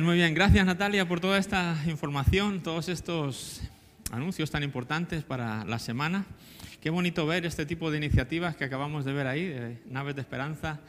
[0.00, 0.32] muy bien.
[0.32, 3.60] Gracias Natalia por toda esta información, todos estos
[4.10, 6.24] anuncios tan importantes para la semana.
[6.80, 10.22] Qué bonito ver este tipo de iniciativas que acabamos de ver ahí, de Naves de
[10.22, 10.80] Esperanza.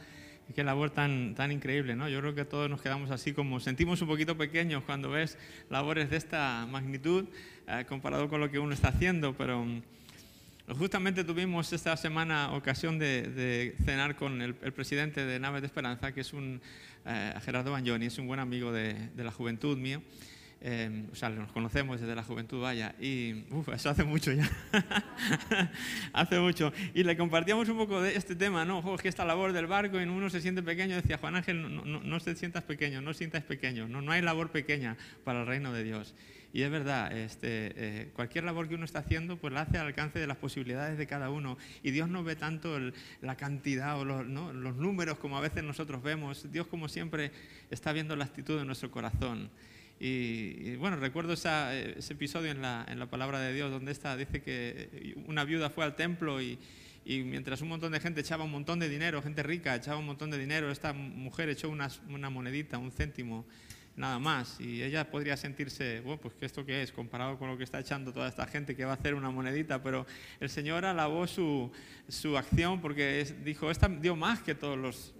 [0.54, 2.08] Qué labor tan, tan increíble, ¿no?
[2.08, 5.36] Yo creo que todos nos quedamos así como sentimos un poquito pequeños cuando ves
[5.68, 7.26] labores de esta magnitud
[7.68, 9.66] eh, comparado con lo que uno está haciendo, pero
[10.72, 16.22] justamente tuvimos esta semana ocasión de, cenar con el, presidente de Naves de Esperanza, que
[16.22, 16.60] es un
[17.04, 20.02] eh, Gerardo Bagnoni, es un buen amigo de, la juventud mío.
[20.66, 24.50] Em, o sea, nos conocemos desde la juventud, vaya, y eso hace mucho ya,
[26.14, 26.72] hace mucho.
[26.94, 28.96] Y le compartíamos un poco de este tema, ¿no?
[28.96, 32.00] que esta labor del barco, en uno se siente pequeño, decía Juan Ángel, no, no,
[32.00, 35.70] no te sientas pequeño, no sientas pequeño, no, no hay labor pequeña para el reino
[35.70, 36.14] de Dios.
[36.54, 39.88] Y es verdad, este, eh, cualquier labor que uno está haciendo, pues la hace al
[39.88, 41.58] alcance de las posibilidades de cada uno.
[41.82, 42.78] Y Dios no ve tanto
[43.22, 44.24] la cantidad o los,
[44.76, 46.52] números como a veces nosotros vemos.
[46.52, 47.32] Dios, como siempre,
[47.72, 49.50] está viendo la actitud de nuestro corazón.
[49.98, 54.40] Y, bueno, recuerdo ese episodio en la, en la, palabra de Dios donde está, dice
[54.40, 56.56] que una viuda fue al templo y,
[57.04, 60.06] y, mientras un montón de gente echaba un montón de dinero, gente rica echaba un
[60.06, 63.44] montón de dinero, esta mujer echó una monedita, un céntimo
[63.96, 64.60] nada más.
[64.60, 67.78] Y ella podría sentirse, bueno, pues que esto qué es comparado con lo que está
[67.80, 70.06] echando toda esta gente que va a hacer una monedita, pero
[70.40, 71.70] el Señor alabó su,
[72.08, 75.13] su acción porque dijo, esta dio más que todos los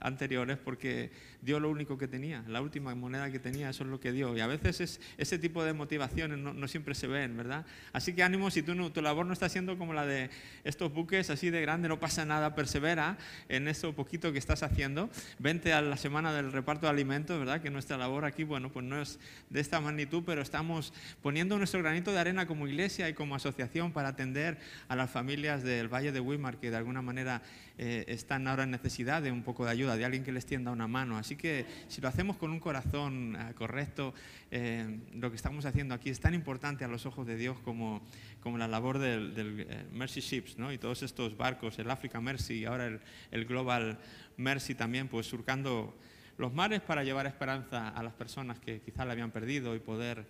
[0.00, 1.10] anteriores porque
[1.40, 4.36] dio lo único que tenía, la última moneda que tenía, eso es lo que dio.
[4.36, 7.66] Y a veces es, ese tipo de motivaciones no, siempre se ven, ¿verdad?
[7.92, 10.30] Así que ánimo, si tú tu labor no está siendo como la de
[10.64, 15.10] estos buques así de grande, no pasa nada, persevera en eso poquito que estás haciendo.
[15.38, 17.60] Vente a la semana del reparto de alimentos, ¿verdad?
[17.60, 19.18] Que nuestra labor aquí, bueno, pues no es
[19.50, 23.92] de esta magnitud, pero estamos poniendo nuestro granito de arena como iglesia y como asociación
[23.92, 24.58] para atender
[24.88, 27.42] a las familias del Valle de Weimar que de alguna manera
[27.76, 30.70] eh, están ahora en necesidad de un poco de ayuda, de alguien que les tienda
[30.70, 31.16] una mano.
[31.16, 34.14] Así que si lo hacemos con un corazón eh, correcto,
[34.50, 38.02] eh, lo que estamos haciendo aquí es tan importante a los ojos de Dios como,
[38.40, 40.72] como la labor del, Mercy Ships ¿no?
[40.72, 43.00] y todos estos barcos, el Africa Mercy y ahora el,
[43.30, 43.98] el Global
[44.36, 45.94] Mercy también, pues surcando
[46.38, 50.26] los mares para llevar esperanza a las personas que quizá la habían perdido y poder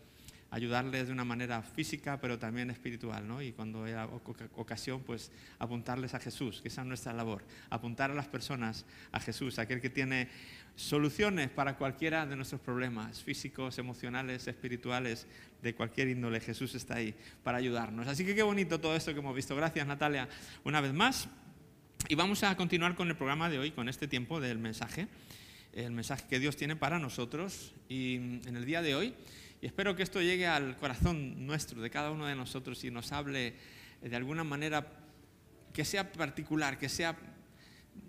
[0.54, 3.42] ayudarles de una manera física, pero también espiritual, ¿no?
[3.42, 3.94] Y cuando hay
[4.54, 9.19] ocasión, pues apuntarles a Jesús, que esa es nuestra labor, apuntar a las personas a
[9.19, 10.28] Jesús, aquel que tiene
[10.76, 15.26] soluciones para cualquiera de nuestros problemas físicos, emocionales, espirituales,
[15.60, 16.38] de cualquier índole.
[16.38, 18.06] Jesús está ahí para ayudarnos.
[18.06, 19.56] Así que qué bonito todo esto que hemos visto.
[19.56, 20.28] Gracias, Natalia,
[20.62, 21.28] una vez más.
[22.09, 25.09] Y vamos a continuar con el programa de hoy, con este tiempo del mensaje,
[25.72, 27.75] el mensaje que Dios tiene para nosotros.
[27.88, 29.15] Y en el día de hoy
[29.64, 33.12] y espero que esto llegue al corazón nuestro, de cada uno de nosotros, y nos
[33.12, 33.54] hable
[34.02, 34.86] de alguna manera
[35.72, 37.16] que sea particular, que sea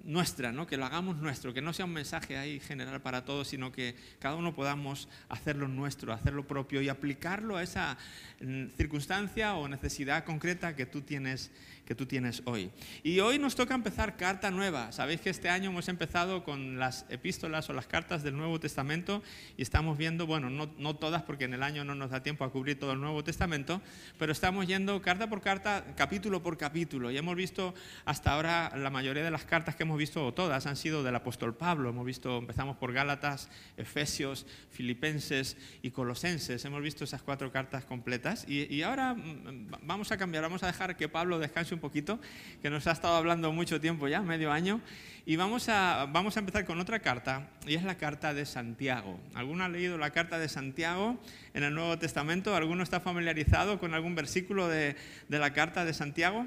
[0.05, 0.67] nuestra, ¿no?
[0.67, 3.95] que lo hagamos nuestro, que no sea un mensaje ahí general para todos, sino que
[4.19, 7.97] cada uno podamos hacerlo nuestro, hacerlo propio y aplicarlo a esa
[8.39, 11.51] mm, circunstancia o necesidad concreta que tú tienes
[11.85, 12.71] que tú tienes hoy.
[13.03, 14.91] Y hoy nos toca empezar carta nueva.
[14.91, 19.21] Sabéis que este año hemos empezado con las epístolas o las cartas del Nuevo Testamento
[19.55, 22.43] y estamos viendo, bueno, no, no todas porque en el año no nos da tiempo
[22.43, 23.81] a cubrir todo el Nuevo Testamento,
[24.17, 27.11] pero estamos yendo carta por carta, capítulo por capítulo.
[27.11, 27.73] Y hemos visto
[28.05, 31.55] hasta ahora la mayoría de las cartas que hemos visto, todas, han sido del apóstol
[31.55, 31.89] Pablo.
[31.89, 36.63] Hemos visto, empezamos por Gálatas, Efesios, Filipenses y Colosenses.
[36.65, 40.67] Hemos visto esas cuatro cartas completas y, y ahora mm, vamos a cambiar, vamos a
[40.67, 42.19] dejar que Pablo descanse un poquito,
[42.61, 44.81] que nos ha estado hablando mucho tiempo ya, medio año.
[45.27, 49.19] Y vamos a, vamos a empezar con otra carta, y es la carta de Santiago.
[49.33, 51.19] ¿Alguno ha leído la carta de Santiago
[51.55, 52.55] en el Nuevo Testamento?
[52.55, 54.95] ¿Alguno está familiarizado con algún versículo de,
[55.27, 56.45] de la carta de Santiago?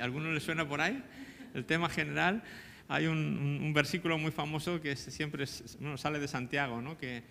[0.00, 1.02] ¿Alguno le suena por ahí?
[1.54, 2.42] El tema general.
[2.88, 6.98] Hay un, versículo muy famoso que siempre sale de Santiago, ¿no?
[6.98, 7.22] que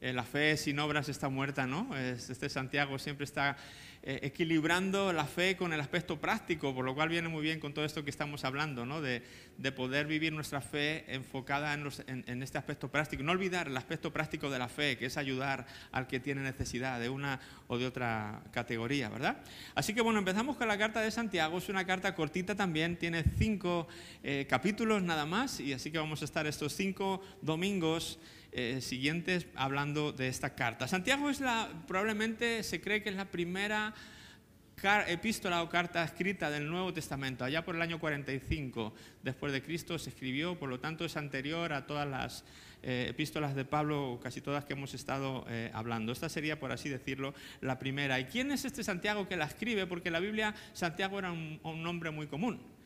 [0.00, 1.96] eh, la fe sin obras está muerta, ¿no?
[1.96, 3.56] Este Santiago siempre está
[4.02, 7.74] eh, equilibrando la fe con el aspecto práctico, por lo cual viene muy bien con
[7.74, 9.00] todo esto que estamos hablando, ¿no?
[9.00, 9.22] de,
[9.74, 13.22] poder vivir nuestra fe enfocada en, este aspecto práctico.
[13.22, 17.00] No olvidar el aspecto práctico de la fe, que es ayudar al que tiene necesidad
[17.00, 19.42] de una o de otra categoría, ¿verdad?
[19.74, 23.24] Así que bueno, empezamos con la carta de Santiago, es una carta cortita también, tiene
[23.36, 23.88] cinco
[24.22, 28.18] eh, capítulos nada más, y así que vamos a estar estos cinco domingos.
[28.50, 30.88] Eh, siguientes hablando de esta carta.
[30.88, 33.94] Santiago es la, probablemente se cree que es la primera
[35.08, 37.44] epístola o carta escrita del Nuevo Testamento.
[37.44, 41.72] Allá por el año 45 después de Cristo se escribió, por lo tanto es anterior
[41.72, 42.44] a todas las
[42.82, 46.12] eh, epístolas de Pablo, casi todas que hemos estado eh, hablando.
[46.12, 48.18] Esta sería, por así decirlo, la primera.
[48.18, 49.86] ¿Y quién es este Santiago que la escribe?
[49.86, 52.77] Porque en la Biblia Santiago era un nombre muy común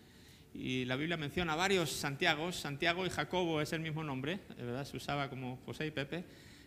[0.55, 2.57] y la Biblia menciona varios Santiagos.
[2.57, 4.85] Santiago y Jacobo es el mismo nombre, ¿verdad?
[4.85, 6.25] Se usaba como José y Pepe.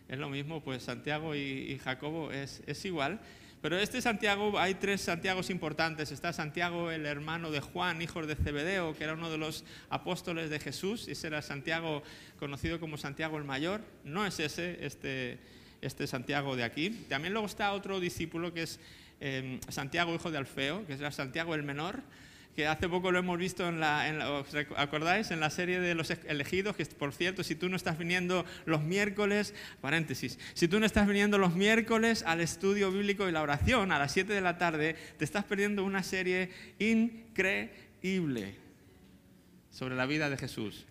[0.08, 3.20] es lo mismo, pues Santiago y, Jacobo es, igual.
[3.62, 6.12] Pero este Santiago, hay tres Santiagos importantes.
[6.12, 10.50] Está Santiago, el hermano de Juan, hijo de Zebedeo, que era uno de los apóstoles
[10.50, 11.08] de Jesús.
[11.08, 12.02] Ese era Santiago,
[12.38, 13.80] conocido como Santiago el Mayor.
[14.04, 15.38] No es ese, este,
[15.80, 16.90] este Santiago de aquí.
[17.08, 18.78] También luego está otro discípulo que es
[19.20, 22.02] eh, Santiago, hijo de Alfeo, que es Santiago el Menor
[22.56, 25.30] que hace poco lo hemos visto en la, ¿os acordáis?
[25.30, 28.82] En la serie de los elegidos, que por cierto, si tú no estás viniendo los
[28.82, 33.92] miércoles, paréntesis, si tú no estás viniendo los miércoles al estudio bíblico y la oración
[33.92, 38.54] a las 7 de la tarde, te estás perdiendo una serie increíble
[39.70, 40.86] sobre la vida de Jesús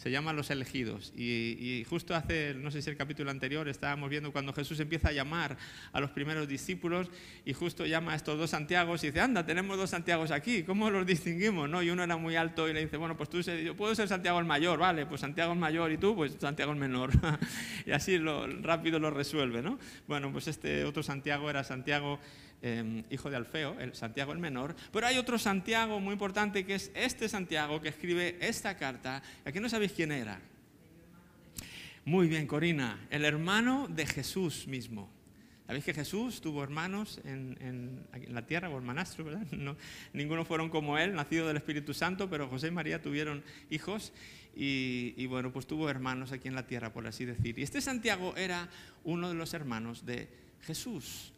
[0.00, 1.12] se llaman los elegidos.
[1.14, 5.12] Y, justo hace, no sé si el capítulo anterior, estábamos viendo cuando Jesús empieza a
[5.12, 5.58] llamar
[5.92, 7.10] a los primeros discípulos
[7.44, 10.88] y justo llama a estos dos Santiagos y dice, anda, tenemos dos Santiagos aquí, ¿cómo
[10.88, 11.68] los distinguimos?
[11.68, 11.82] ¿No?
[11.82, 14.38] Y uno era muy alto y le dice, bueno, pues tú, yo puedo ser Santiago
[14.38, 17.10] el mayor, vale, pues Santiago el mayor y tú, pues Santiago el menor.
[17.84, 19.78] y así lo, rápido lo resuelve, ¿no?
[20.08, 22.18] Bueno, pues este otro Santiago era Santiago
[22.62, 26.74] Em, hijo de Alfeo, el Santiago el menor, pero hay otro Santiago muy importante que
[26.74, 29.22] es este Santiago que escribe esta carta.
[29.46, 30.38] Aquí no sabéis quién era.
[32.04, 35.10] Muy bien, Corina, el hermano de Jesús mismo.
[35.66, 39.46] Sabéis que Jesús tuvo hermanos en, la tierra o hermanastro, ¿verdad?
[39.52, 39.76] No,
[40.12, 44.12] ninguno fueron como él, nacido del Espíritu Santo, pero José y María tuvieron hijos
[44.54, 47.58] y, y, bueno, pues tuvo hermanos aquí en la tierra, por así decir.
[47.58, 48.68] Y este Santiago era
[49.04, 50.28] uno de los hermanos de
[50.62, 51.32] Jesús.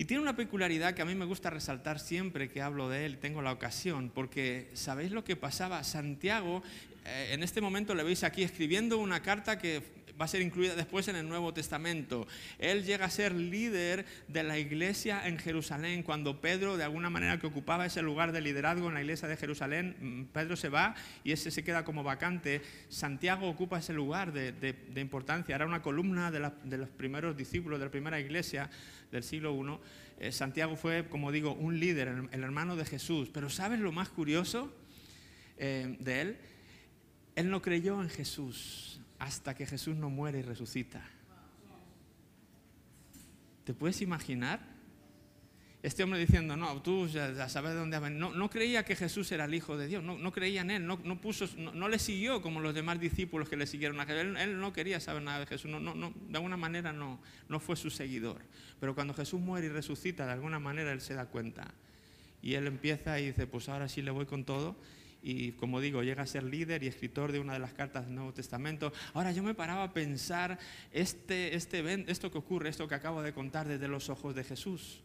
[0.00, 3.18] Y tiene una peculiaridad que a mí me gusta resaltar siempre que hablo de él,
[3.18, 5.84] tengo la ocasión, porque ¿sabéis lo que pasaba?
[5.84, 6.62] Santiago,
[7.04, 9.82] eh, en este momento le veis aquí escribiendo una carta que
[10.20, 12.26] va a ser incluida después en el Nuevo Testamento.
[12.58, 16.02] Él llega a ser líder de la iglesia en Jerusalén.
[16.02, 19.38] Cuando Pedro, de alguna manera, que ocupaba ese lugar de liderazgo en la iglesia de
[19.38, 20.94] Jerusalén, mm, Pedro se va
[21.24, 22.60] y ese se queda como vacante.
[22.90, 25.54] Santiago ocupa ese lugar de, importancia.
[25.54, 26.40] Era una columna de,
[26.76, 28.68] los primeros discípulos de la primera iglesia
[29.10, 30.26] del siglo I.
[30.26, 33.30] Eh, Santiago fue, como digo, un líder, el, hermano de Jesús.
[33.32, 34.70] Pero ¿sabes lo más curioso
[35.56, 36.36] eh, de él?
[37.36, 41.02] Él no creyó en Jesús hasta que Jesús no muere y resucita.
[43.64, 44.60] ¿Te puedes imaginar?
[45.82, 49.30] Este hombre diciendo, no, tú ya, sabes de dónde ha No, no, creía que Jesús
[49.32, 52.74] era el Hijo de Dios, no, creía en Él, no, no le siguió como los
[52.74, 54.36] demás discípulos que le siguieron a Jesús.
[54.38, 57.90] Él, no quería saber nada de Jesús, no, de alguna manera no, no fue su
[57.90, 58.40] seguidor.
[58.80, 61.72] Pero cuando Jesús muere y resucita, de alguna manera Él se da cuenta.
[62.42, 64.76] Y Él empieza y dice, pues ahora sí le voy con todo
[65.22, 68.14] y como digo, llega a ser líder y escritor de una de las cartas del
[68.14, 68.92] Nuevo Testamento.
[69.12, 70.58] Ahora yo me paraba a pensar
[70.92, 75.02] este, este, esto que ocurre, esto que acabo de contar desde los ojos de Jesús.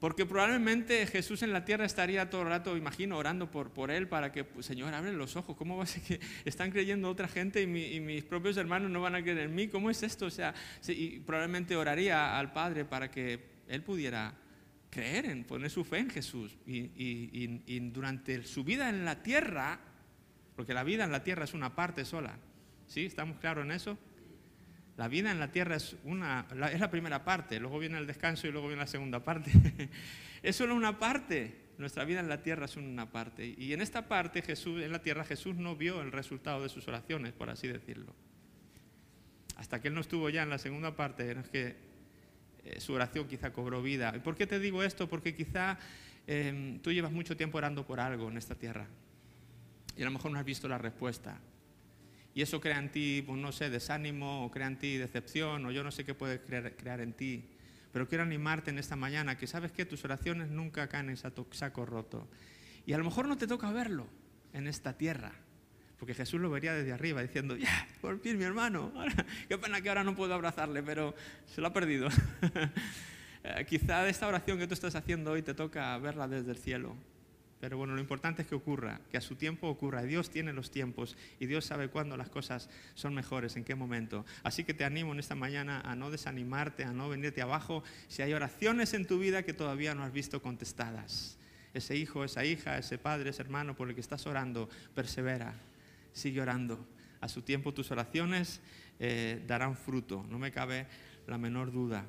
[0.00, 4.08] Porque probablemente Jesús en la tierra estaría todo el rato, imagino, orando por, por él
[4.08, 5.54] para que, pues, Señor, abre los ojos.
[5.56, 9.02] ¿Cómo va a ser que están creyendo otra gente y, y, mis propios hermanos no
[9.02, 9.68] van a creer en mí?
[9.68, 10.24] ¿Cómo es esto?
[10.24, 10.54] O sea,
[10.88, 14.34] y probablemente oraría al Padre para que él pudiera
[14.90, 16.56] creer en poner su fe en Jesús.
[16.66, 19.78] Y, durante su vida en la tierra,
[20.56, 22.36] porque la vida en la tierra es una parte sola,
[22.86, 23.06] ¿sí?
[23.06, 23.98] ¿Estamos claros en eso?
[24.96, 28.06] La vida en la tierra es, una, la, es la primera parte, luego viene el
[28.06, 29.50] descanso y luego viene la segunda parte.
[30.42, 31.70] es solo una parte.
[31.78, 33.54] Nuestra vida en la tierra es una parte.
[33.56, 36.86] Y en esta parte, Jesús, en la tierra, Jesús no vio el resultado de sus
[36.88, 38.14] oraciones, por así decirlo.
[39.56, 41.89] Hasta que Él no estuvo ya en la segunda parte, es que
[42.64, 44.12] eh, su oración quizá cobró vida.
[44.16, 45.08] ¿Y por qué te digo esto?
[45.08, 45.78] Porque quizá
[46.26, 48.86] em, tú llevas mucho tiempo orando por algo en esta tierra
[49.96, 51.38] y a lo mejor no has visto la respuesta.
[52.34, 55.72] Y eso crea en ti, pues no sé, desánimo, o crea en ti decepción, o
[55.72, 57.44] yo no sé qué puede crear, en ti.
[57.92, 61.84] Pero quiero animarte en esta mañana que sabes que tus oraciones nunca caen en saco
[61.84, 62.28] roto.
[62.86, 64.06] Y a lo mejor no te toca verlo
[64.52, 65.32] en esta tierra,
[66.00, 68.90] porque Jesús lo vería desde arriba diciendo, ya, por fin mi hermano,
[69.48, 71.14] qué pena que ahora no puedo abrazarle, pero
[71.46, 72.08] se lo ha perdido.
[73.42, 76.94] Eh, quizá esta oración que tú estás haciendo hoy te toca verla desde el cielo.
[77.58, 80.02] Pero bueno, lo importante es que ocurra, que a su tiempo ocurra.
[80.02, 84.26] Dios tiene los tiempos y Dios sabe cuándo las cosas son mejores, en qué momento.
[84.42, 88.20] Así que te animo en esta mañana a no desanimarte, a no venirte abajo si
[88.20, 91.38] hay oraciones en tu vida que todavía no has visto contestadas.
[91.72, 95.54] Ese hijo, esa hija, ese padre, ese hermano por el que estás orando, persevera,
[96.12, 96.86] sigue orando.
[97.20, 98.60] A su tiempo tus oraciones
[98.98, 100.86] eh, darán fruto, no me cabe
[101.26, 102.04] la menor duda.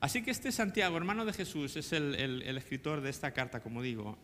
[0.00, 4.18] Así que este Santiago, hermano de Jesús, es el, escritor de esta carta, como digo.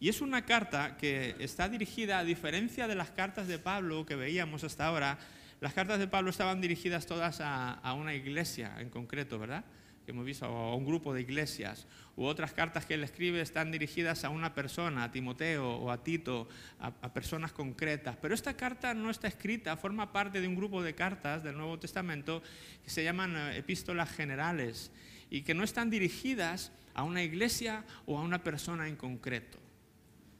[0.00, 4.16] y es una carta que está dirigida, a diferencia de las cartas de Pablo que
[4.16, 5.18] veíamos hasta ahora,
[5.60, 9.64] las cartas de Pablo estaban dirigidas todas a, a una iglesia en concreto, ¿verdad?
[10.04, 13.72] Que hemos visto, a un grupo de iglesias, u otras cartas que él escribe están
[13.72, 18.16] dirigidas a una persona, a Timoteo o a Tito, a, a, personas concretas.
[18.20, 21.78] Pero esta carta no está escrita, forma parte de un grupo de cartas del Nuevo
[21.78, 22.42] Testamento
[22.82, 24.92] que se llaman eh, epístolas generales
[25.30, 29.58] y que no están dirigidas a una iglesia o a una persona en concreto,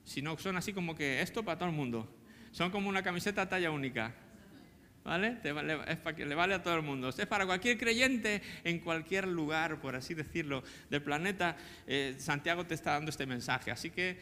[0.05, 2.09] sino son así como que esto para todo el mundo.
[2.53, 4.15] Son como una camiseta talla única.
[5.05, 5.37] ¿Vale?
[5.87, 7.11] Es para que le vale a todo el mundo.
[7.11, 11.57] Es para cualquier creyente en cualquier lugar, por así decirlo, del planeta.
[11.87, 13.71] Eh, Santiago te está dando este mensaje.
[13.71, 14.17] Así que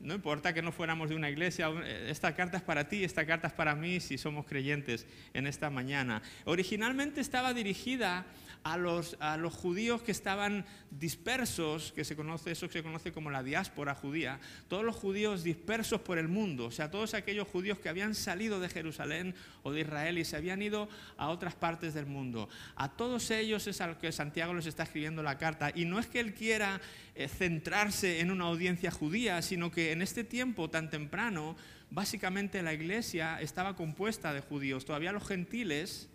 [0.00, 3.24] no importa que no fuéramos de una iglesia, eh, esta carta es para ti, esta
[3.24, 6.20] carta es para mí si somos creyentes en esta mañana.
[6.44, 8.26] Originalmente estaba dirigida
[8.66, 13.30] a los, a los judíos que estaban dispersos, que se conoce, eso se conoce como
[13.30, 17.78] la diáspora judía, todos los judíos dispersos por el mundo, o sea, todos aquellos judíos
[17.78, 21.94] que habían salido de Jerusalén o de Israel y se habían ido a otras partes
[21.94, 22.48] del mundo.
[22.74, 25.70] A todos ellos es a los que Santiago les está escribiendo la carta.
[25.72, 26.80] Y no es que él quiera
[27.14, 31.56] eh, centrarse en una audiencia judía, sino que en este tiempo tan temprano,
[31.90, 34.84] básicamente la iglesia estaba compuesta de judíos.
[34.84, 36.08] Todavía los gentiles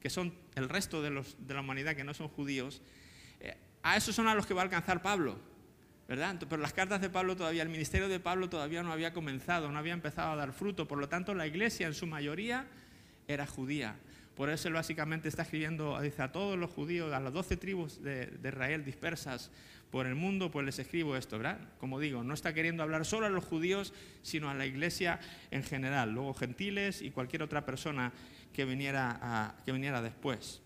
[0.00, 2.82] que son el resto de, la humanidad que no son judíos,
[3.40, 5.38] eh, a esos son a los que va a alcanzar Pablo,
[6.06, 6.36] ¿verdad?
[6.48, 9.78] Pero las cartas de Pablo todavía, el ministerio de Pablo todavía no había comenzado, no
[9.78, 12.66] había empezado a dar fruto, por lo tanto la iglesia en su mayoría
[13.26, 13.96] era judía.
[14.34, 18.00] Por eso él básicamente está escribiendo dice, a todos los judíos, a las doce tribus
[18.02, 19.50] de, de, Israel dispersas
[19.90, 21.58] por el mundo, pues les escribo esto, ¿verdad?
[21.80, 25.18] Como digo, no está queriendo hablar solo a los judíos, sino a la iglesia
[25.50, 28.12] en general, luego gentiles y cualquier otra persona
[28.52, 30.60] que viniera, que viniera después.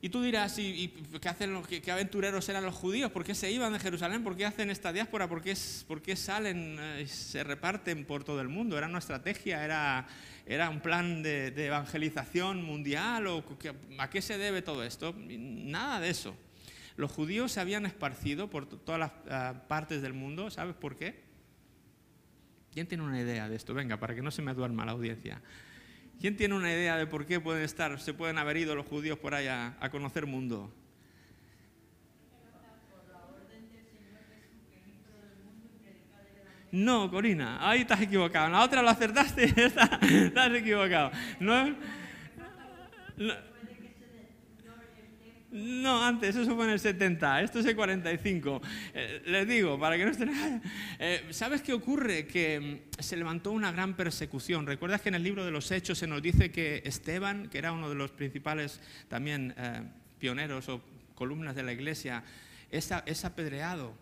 [0.00, 0.88] Y tú dirás, ¿y,
[1.20, 3.10] qué, hacen los, qué, aventureros eran los judíos?
[3.10, 4.22] ¿Por qué se iban de Jerusalén?
[4.22, 5.28] ¿Por qué hacen esta diáspora?
[5.28, 8.78] ¿Por qué, salen y eh, se reparten por todo el mundo?
[8.78, 9.64] ¿Era una estrategia?
[9.64, 10.06] ¿Era,
[10.46, 13.26] era un plan de, evangelización mundial?
[13.26, 13.44] ¿O
[13.98, 15.16] ¿A qué se debe todo esto?
[15.18, 16.36] Nada de eso.
[16.96, 20.48] Los judíos se habían esparcido por todas las uh, partes del mundo.
[20.50, 21.27] ¿Sabes por qué?
[22.78, 23.74] ¿Quién tiene una idea de esto?
[23.74, 25.42] Venga, para que no se me duerma la audiencia.
[26.20, 29.18] ¿Quién tiene una idea de por qué pueden estar, se pueden haber ido los judíos
[29.18, 30.72] por allá a conocer mundo?
[36.70, 38.48] No, Corina, ahí estás equivocado.
[38.48, 41.10] La otra lo acertaste, estás equivocado.
[41.40, 41.74] No,
[45.50, 48.60] no, antes, eso fue en el 70, esto es el 45.
[48.92, 50.28] Eh, les digo, para que no estén...
[51.00, 52.26] Eh, ¿Sabes qué ocurre?
[52.26, 54.66] Que mm, se levantó una gran persecución.
[54.66, 57.72] ¿Recuerdas que en el libro de los Hechos se nos dice que Esteban, que era
[57.72, 59.82] uno de los principales también eh,
[60.18, 60.82] pioneros o
[61.14, 62.24] columnas de la iglesia,
[62.70, 63.94] es, apedreado?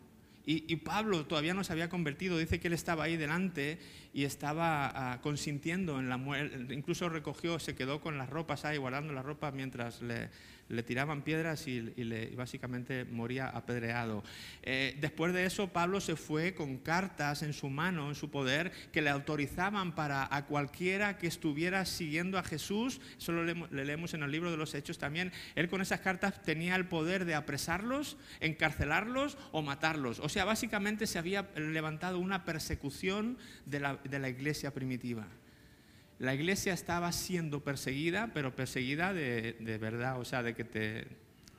[0.49, 3.81] Y, Pablo todavía no se había convertido, dice que él estaba ahí delante
[4.15, 8.77] y estaba uh, consintiendo en la muerte, incluso recogió, se quedó con las ropas ahí,
[8.77, 10.29] guardando las ropas mientras le,
[10.69, 14.23] le tiraban piedras y, le, básicamente moría apedreado.
[14.63, 18.73] Eh, después de eso, Pablo se fue con cartas en su mano, en su poder,
[18.93, 23.85] que le autorizaban para a cualquiera que estuviera siguiendo a Jesús, eso lo leemos, le
[23.85, 27.25] leemos en el libro de los Hechos también, él con esas cartas tenía el poder
[27.25, 30.21] de apresarlos, encarcelarlos o matarlos.
[30.21, 35.27] O sea, básicamente se había levantado una persecución de la, de la iglesia primitiva
[36.19, 41.07] la iglesia estaba siendo perseguida, pero perseguida de, de, verdad, o sea, de que te...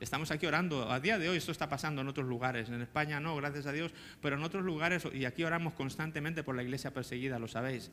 [0.00, 3.18] Estamos aquí orando, a día de hoy esto está pasando en otros lugares, en España
[3.18, 6.92] no, gracias a Dios, pero en otros lugares, y aquí oramos constantemente por la iglesia
[6.92, 7.90] perseguida, lo sabéis,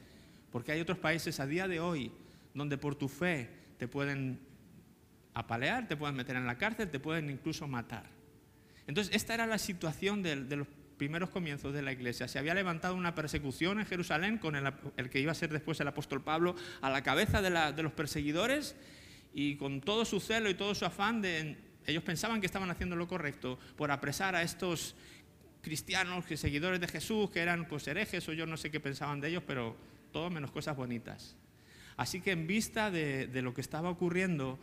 [0.51, 2.11] porque hay otros países a día de hoy
[2.53, 4.39] donde por tu fe te pueden
[5.33, 8.05] apalear, te pueden meter en la cárcel, te pueden incluso matar.
[8.85, 12.27] Entonces, esta era la situación de, de los primeros comienzos de la iglesia.
[12.27, 15.87] Se había levantado una persecución en Jerusalén con el, que iba a ser después el
[15.87, 18.75] apóstol Pablo a la cabeza de, los perseguidores
[19.33, 21.23] y con todo su celo y todo su afán.
[21.85, 24.95] Ellos pensaban que estaban haciendo lo correcto por apresar a estos
[25.61, 29.19] cristianos, que seguidores de Jesús, que eran pues herejes o yo no sé qué pensaban
[29.21, 29.75] de ellos, pero
[30.11, 31.35] todo menos cosas bonitas.
[31.97, 34.59] Así que en vista de lo que estaba ocurriendo,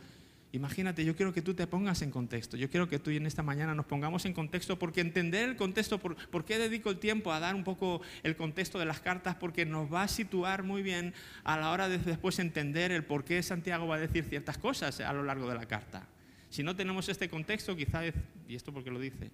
[0.53, 2.57] Imagínate, yo quiero que tú te pongas en contexto.
[2.57, 5.55] Yo quiero que tú y en esta mañana nos pongamos en contexto porque entender el
[5.55, 8.99] contexto, por, por, qué dedico el tiempo a dar un poco el contexto de las
[8.99, 13.03] cartas, porque nos va a situar muy bien a la hora de después entender el
[13.03, 16.07] por qué Santiago va a decir ciertas cosas a lo largo de la carta.
[16.51, 18.13] Si no tenemos este contexto, quizá, es,
[18.47, 19.31] y esto porque lo dice,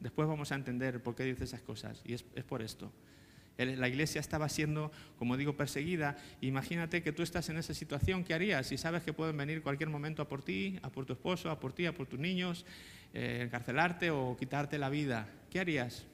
[0.00, 2.92] después vamos a entender por qué dice esas cosas, y es, es por esto.
[3.58, 6.16] La iglesia estaba siendo, como digo, perseguida.
[6.42, 8.66] Imagínate que tú estás en esa situación, ¿qué harías?
[8.66, 11.58] Si sabes que pueden venir cualquier momento a por ti, a por tu esposo, a
[11.58, 12.66] por ti, a por tus niños,
[13.14, 16.04] eh, encarcelarte o quitarte la vida, ¿qué harías?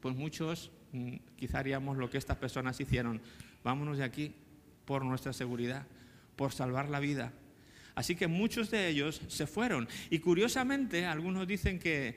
[0.00, 3.20] Pues muchos mm, quizá haríamos lo que estas personas hicieron.
[3.62, 4.34] Vámonos de aquí
[4.84, 5.86] por nuestra seguridad,
[6.34, 7.32] por salvar la vida.
[7.94, 9.86] Así que muchos de ellos se fueron.
[10.10, 12.16] Y curiosamente, algunos dicen que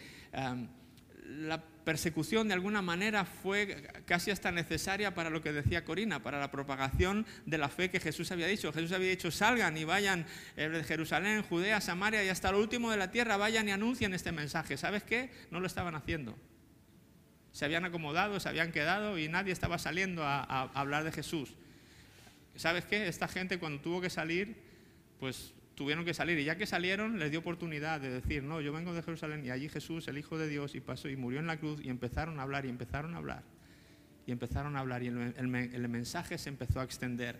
[1.28, 6.40] la persecución de alguna manera fue casi hasta necesaria para lo que decía Corina, para
[6.40, 8.74] la propagación de la fe que Jesús había dicho.
[8.74, 10.26] Jesús había dicho, salgan y vayan
[10.58, 14.14] eh, de Jerusalén, Judea, Samaria y hasta lo último de la tierra, vayan y anuncien
[14.14, 14.76] este mensaje.
[14.76, 15.32] ¿Sabes qué?
[15.52, 16.38] No lo estaban haciendo.
[17.54, 21.56] Se habían acomodado, se habían quedado y nadie estaba saliendo a, a hablar de Jesús.
[22.56, 23.08] ¿Sabes qué?
[23.08, 24.58] Esta gente cuando tuvo que salir,
[25.20, 28.74] pues tuvieron que salir y ya que salieron les dio oportunidad de decir, no, yo
[28.74, 31.48] vengo de Jerusalén y allí Jesús, el Hijo de Dios, y pasó y murió en
[31.48, 33.44] la cruz y empezaron a hablar y empezaron a hablar
[34.26, 37.40] y empezaron a hablar y el, mensaje se empezó a extender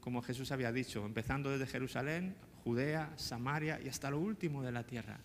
[0.00, 4.84] como Jesús había dicho, empezando desde Jerusalén, Judea, Samaria y hasta lo último de la
[4.84, 5.18] tierra.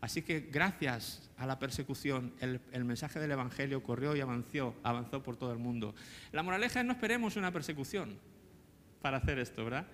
[0.00, 5.22] Así que gracias a la persecución, el, el, mensaje del Evangelio corrió y avanzó, avanzó
[5.22, 5.94] por todo el mundo.
[6.32, 8.18] La moraleja es no esperemos una persecución
[9.02, 9.86] para hacer esto, ¿verdad?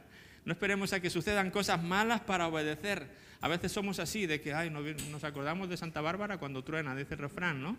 [0.46, 3.08] No esperemos a que sucedan cosas malas para obedecer.
[3.40, 7.14] A veces somos así, de que, ay, nos acordamos de Santa Bárbara cuando truena, dice
[7.14, 7.76] el refrán, ¿no?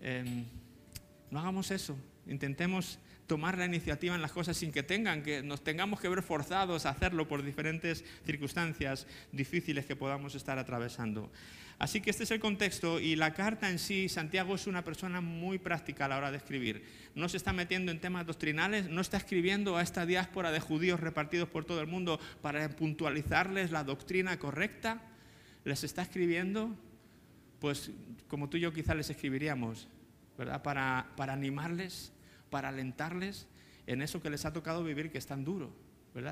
[0.00, 0.46] Em,
[1.30, 1.94] no hagamos eso.
[2.26, 6.22] Intentemos tomar la iniciativa en las cosas sin que tengan que nos tengamos que ver
[6.22, 11.30] forzados a hacerlo por diferentes circunstancias difíciles que podamos estar atravesando.
[11.78, 15.20] Así que este es el contexto y la carta en sí, Santiago es una persona
[15.20, 16.84] muy práctica a la hora de escribir.
[17.14, 21.00] No se está metiendo en temas doctrinales, no está escribiendo a esta diáspora de judíos
[21.00, 25.02] repartidos por todo el mundo para puntualizarles la doctrina correcta.
[25.64, 26.74] Les está escribiendo,
[27.60, 27.90] pues
[28.26, 29.86] como tú y yo quizás les escribiríamos,
[30.38, 30.62] ¿verdad?
[30.62, 32.10] Para, para animarles,
[32.48, 33.48] para alentarles
[33.86, 35.85] en eso que les ha tocado vivir que es tan duro.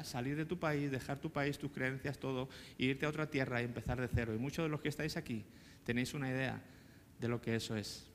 [0.05, 2.49] Salir de tu país, dejar tu país, tus creencias, todo,
[2.79, 4.35] e irte a otra tierra y empezar de cero.
[4.35, 5.45] Y muchos de los que estáis aquí
[5.85, 6.63] tenéis una idea
[7.21, 8.11] de lo que eso es,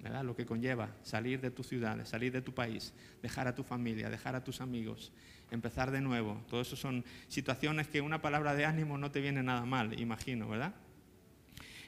[0.00, 0.24] ¿verdad?
[0.24, 2.92] Lo que conlleva salir de tu ciudad, salir de tu país,
[3.22, 5.12] dejar a tu familia, dejar a tus amigos,
[5.50, 6.42] empezar de nuevo.
[6.48, 10.48] Todo eso son situaciones que una palabra de ánimo no te viene nada mal, imagino,
[10.48, 10.74] ¿verdad?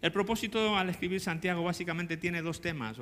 [0.00, 2.98] El propósito al escribir Santiago básicamente tiene dos temas,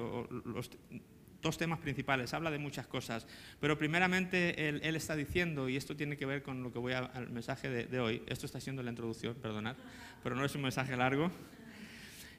[1.43, 3.27] dos temas principales, habla de muchas cosas,
[3.61, 7.31] pero primeramente él, está diciendo, y esto tiene que ver con lo que voy al
[7.31, 9.77] mensaje de, hoy, esto está siendo la introducción, perdonad,
[10.23, 11.31] pero no es un mensaje largo.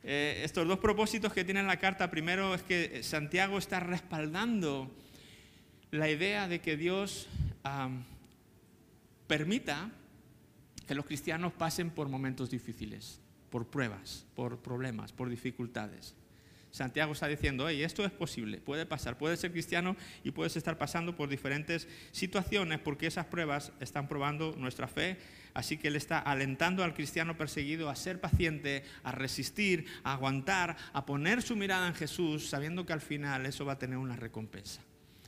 [0.05, 4.89] Eh, estos dos propósitos que tiene la carta, primero es que Santiago está respaldando
[5.91, 7.27] la idea de que Dios
[9.27, 9.91] permita
[10.87, 16.15] que los cristianos pasen por momentos difíciles, por pruebas, por problemas, por dificultades.
[16.73, 20.75] Santiago está diciendo, hey, esto es posible, puede pasar, puedes ser cristiano y puedes estar
[20.79, 25.19] pasando por diferentes situaciones porque esas pruebas están probando nuestra fe.
[25.53, 30.75] Así que él está alentando al cristiano perseguido a ser paciente, a resistir, a aguantar,
[30.93, 34.15] a poner su mirada en Jesús, sabiendo que al final eso va a tener una
[34.15, 34.81] recompensa.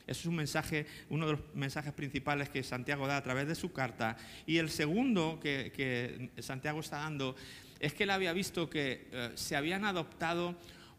[0.04, 3.54] Eso es un mensaje, uno de los mensajes principales que Santiago da a través de
[3.54, 4.16] su carta.
[4.46, 7.36] Y el segundo que, Santiago está dando
[7.78, 10.56] es que él había visto que eh, se habían adoptado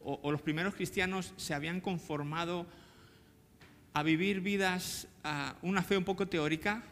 [0.10, 2.66] o, los primeros cristianos se habían conformado
[3.94, 6.84] a vivir vidas, a una fe un poco teórica,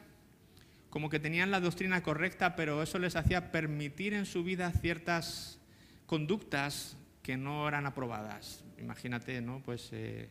[0.89, 5.59] como que tenían la doctrina correcta, pero eso les hacía permitir en su vida ciertas
[6.05, 8.63] conductas que no eran aprobadas.
[8.79, 9.61] Imagínate, ¿no?
[9.63, 10.27] Pues eh,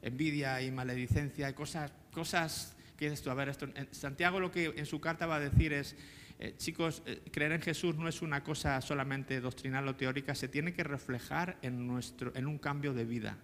[0.00, 4.86] envidia y maledicencia, cosas, cosas que dices tú, a ver, esto, Santiago lo que en
[4.86, 5.94] su carta va a decir es,
[6.38, 10.48] eh, chicos, eh, creer en Jesús no es una cosa solamente doctrinal o teórica, se
[10.48, 13.38] tiene que reflejar en, nuestro, en un cambio de vida.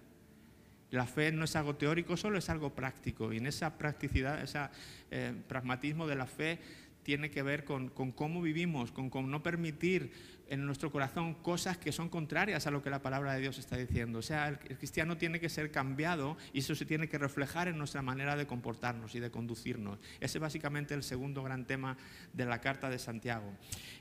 [0.91, 3.31] La fe no es algo teórico, solo es algo práctico.
[3.31, 4.59] Y en esa practicidad, ese
[5.09, 6.59] eh, pragmatismo de la fe
[7.03, 10.11] tiene que ver con, cómo vivimos, con, con, no permitir
[10.51, 13.77] en nuestro corazón cosas que son contrarias a lo que la palabra de Dios está
[13.77, 14.19] diciendo.
[14.19, 17.77] O sea, el, cristiano tiene que ser cambiado y eso se tiene que reflejar en
[17.77, 19.99] nuestra manera de comportarnos y de conducirnos.
[20.19, 21.95] Ese es básicamente el segundo gran tema
[22.33, 23.53] de la carta de Santiago.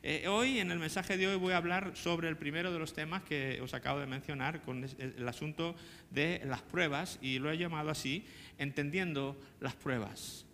[0.03, 2.95] Eh, hoy, en el mensaje de hoy, voy a hablar sobre el primero de los
[2.95, 5.77] temas que os acabo de mencionar, con el asunto
[6.11, 8.27] de las pruebas, y lo he llamado así,
[8.59, 10.50] entendiendo las pruebas.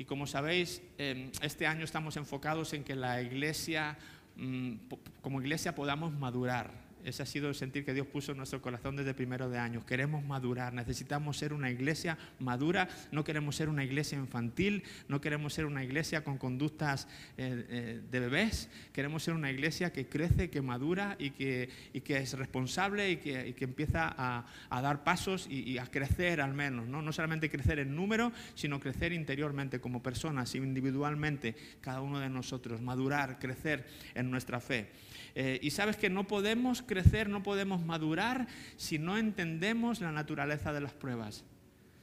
[0.00, 3.98] Y como sabéis, em, este año estamos enfocados en que la iglesia
[4.40, 4.76] Mm,
[5.20, 6.70] como iglesia podamos madurar
[7.04, 9.84] ese ha sido el sentir que Dios puso en nuestro corazón desde primero de años.
[9.84, 15.54] Queremos madurar, necesitamos ser una iglesia madura, no queremos ser una iglesia infantil, no queremos
[15.54, 20.50] ser una iglesia con conductas eh, eh, de bebés, queremos ser una iglesia que crece,
[20.50, 21.68] que madura y que,
[22.04, 27.02] que es responsable y que, empieza a, dar pasos y, a crecer al menos, ¿no?
[27.02, 32.80] no solamente crecer en número, sino crecer interiormente como personas, individualmente, cada uno de nosotros,
[32.80, 34.90] madurar, crecer en nuestra fe.
[35.34, 40.72] Eh, y sabes que no podemos crecer, no podemos madurar si no entendemos la naturaleza
[40.72, 41.44] de las pruebas.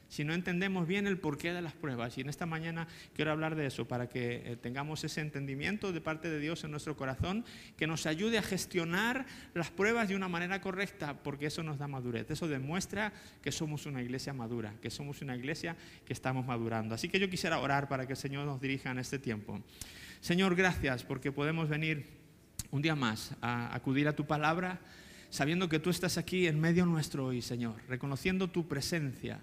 [0.09, 2.17] si no entendemos bien el porqué de las pruebas.
[2.17, 6.01] Y en esta mañana quiero hablar de eso, para que eh, tengamos ese entendimiento de
[6.01, 7.43] parte de Dios en nuestro corazón,
[7.75, 11.87] que nos ayude a gestionar las pruebas de una manera correcta, porque eso nos da
[11.87, 12.29] madurez.
[12.31, 16.95] Eso demuestra que somos una iglesia madura, que somos una iglesia que estamos madurando.
[16.95, 19.61] Así que yo quisiera orar para que el Señor nos dirija en este tiempo.
[20.21, 22.16] Señor, gracias porque podemos venir
[22.71, 24.80] un día más a acudir a tu palabra,
[25.30, 29.39] sabiendo que tú estás aquí en medio nuestro hoy, Señor, reconociendo tu presencia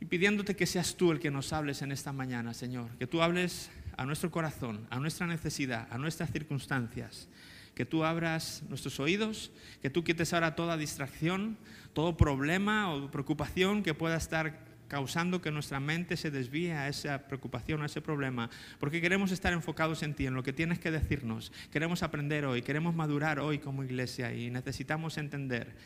[0.00, 3.22] y pidiéndote que seas tú el que nos hables en esta mañana, Señor, que tú
[3.22, 7.28] hables a nuestro corazón, a nuestra necesidad, a nuestras circunstancias,
[7.74, 9.50] que tú abras nuestros oídos,
[9.82, 11.58] que tú quites ahora toda distracción,
[11.92, 17.28] todo problema o preocupación que pueda estar causando que nuestra mente se desvíe a esa
[17.28, 18.50] preocupación, a ese problema,
[18.80, 21.52] porque queremos estar enfocados en ti, en lo que tienes que decirnos.
[21.70, 25.76] Queremos aprender hoy, queremos madurar hoy como iglesia y necesitamos entender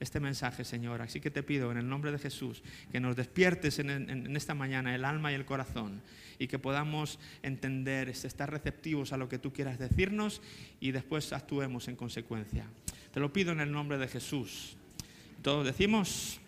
[0.00, 1.02] este mensaje, Señor.
[1.02, 4.94] Así que te pido en el nombre de Jesús que nos despiertes en, esta mañana
[4.94, 6.00] el alma y el corazón
[6.38, 10.40] y que podamos entender, estar receptivos a lo que tú quieras decirnos
[10.80, 12.64] y después actuemos en consecuencia.
[13.12, 14.78] Te lo pido en el nombre de Jesús.
[15.42, 16.40] Todos decimos...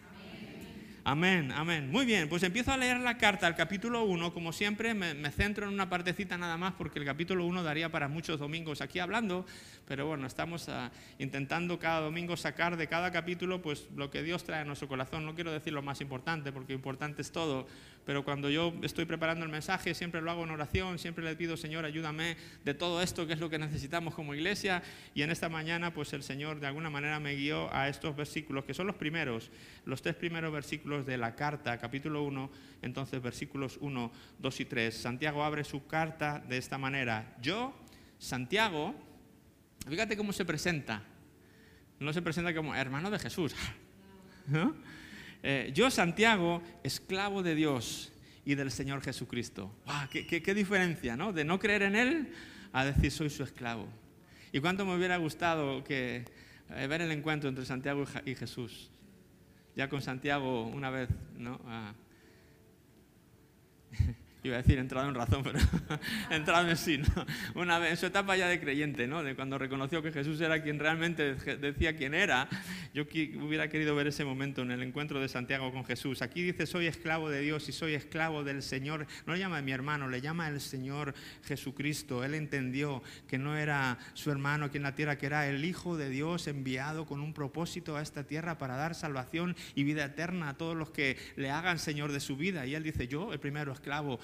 [1.09, 1.89] Amén, amén.
[1.89, 5.69] Muy bien, pues empiezo a leer la carta, el capítulo 1, como siempre me, centro
[5.69, 9.47] en una partecita nada más porque el capítulo 1 daría para muchos domingos aquí hablando,
[9.87, 10.91] pero bueno, estamos ah,
[11.21, 15.25] intentando cada domingo sacar de cada capítulo pues lo que Dios trae a nuestro corazón.
[15.25, 17.69] No quiero decir lo más importante porque importante es todo,
[18.07, 21.57] pero cuando yo estoy preparando el mensaje siempre lo hago en oración, siempre le pido,
[21.57, 24.81] Señor, ayúdame de todo esto que es lo que necesitamos como iglesia
[25.13, 28.65] y en esta mañana pues el Señor de alguna manera me guió a estos versículos
[28.65, 29.51] que son los primeros,
[29.85, 32.49] los tres primeros versículos de la carta, capítulo 1,
[32.83, 34.97] entonces versículos 1, 2 y 3.
[34.97, 37.35] Santiago abre su carta de esta manera.
[37.43, 37.75] Yo,
[38.21, 38.95] Santiago,
[39.89, 41.03] fíjate cómo se presenta.
[41.99, 43.53] No se presenta como hermano de Jesús.
[45.49, 48.13] Eh, yo, Santiago, esclavo de Dios
[48.45, 49.73] y del Señor Jesucristo.
[50.11, 51.33] qué, diferencia, ¿no?
[51.33, 52.33] De no creer en Él
[52.73, 53.87] a decir soy su esclavo.
[54.51, 56.25] Y cuánto me hubiera gustado eh,
[56.69, 58.91] ver el encuentro entre Santiago y Jesús
[59.77, 61.61] ya con Santiago una vez, ¿no?
[61.67, 61.95] Ah.
[64.49, 65.59] iba a decir entrado en razón, pero
[66.31, 67.27] entrado en sí, ¿no?
[67.55, 69.23] Una vez, en su etapa ya de creyente, ¿no?
[69.23, 72.49] De cuando reconoció que Jesús era quien realmente decía quién era,
[72.95, 76.23] yo hubiera querido ver ese momento en el encuentro de Santiago con Jesús.
[76.23, 79.07] Aquí dice, soy esclavo de Dios y soy esclavo del Señor.
[79.27, 82.25] No le llama a mi hermano, le llama el Señor Jesucristo.
[82.25, 85.97] Él entendió que no era su hermano aquí en la tierra, que era el Hijo
[85.97, 90.51] de Dios enviado con un propósito a esta tierra para dar salvación y vida eterna
[90.51, 92.67] a todos los que le hagan Señor de su vida.
[92.67, 94.19] Y él dice, yo, el primero esclavo,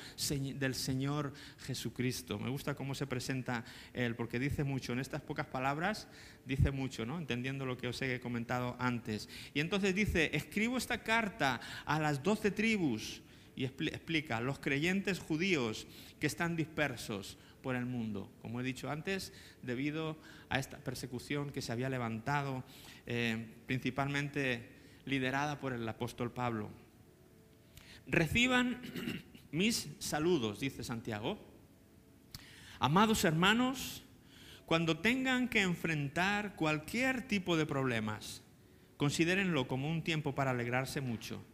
[0.59, 1.33] del Señor
[1.67, 2.39] Jesucristo.
[2.39, 6.09] Me gusta cómo se presenta Él, porque dice mucho, en estas pocas palabras
[6.47, 7.19] dice mucho, ¿no?
[7.19, 9.29] entendiendo lo que os he comentado antes.
[9.55, 13.23] Y entonces dice, escribo esta carta a las doce tribus
[13.55, 15.87] y explica, los creyentes judíos
[16.19, 21.63] que están dispersos por el mundo, como he dicho antes, debido a esta persecución que
[21.63, 22.65] se había levantado,
[23.07, 24.69] eh, principalmente
[25.05, 26.71] liderada por el apóstol Pablo.
[28.07, 28.81] Reciban
[29.53, 31.39] mis saludos, dice Santiago.
[32.81, 34.03] Amados hermanos,
[34.67, 38.43] cuando tengan que enfrentar cualquier tipo de problemas,
[38.97, 41.45] considérenlo como un tiempo para alegrarse mucho,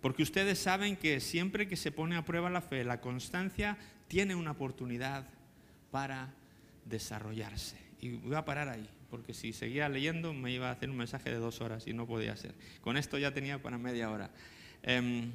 [0.00, 4.34] porque ustedes saben que siempre que se pone a prueba la fe, la constancia tiene
[4.34, 5.26] una oportunidad
[5.90, 6.34] para
[6.84, 7.78] desarrollarse.
[8.00, 11.30] Y voy a parar ahí, porque si seguía leyendo me iba a hacer un mensaje
[11.30, 12.54] de dos horas y no podía ser.
[12.82, 14.30] Con esto ya tenía para media hora.
[14.82, 15.32] Em,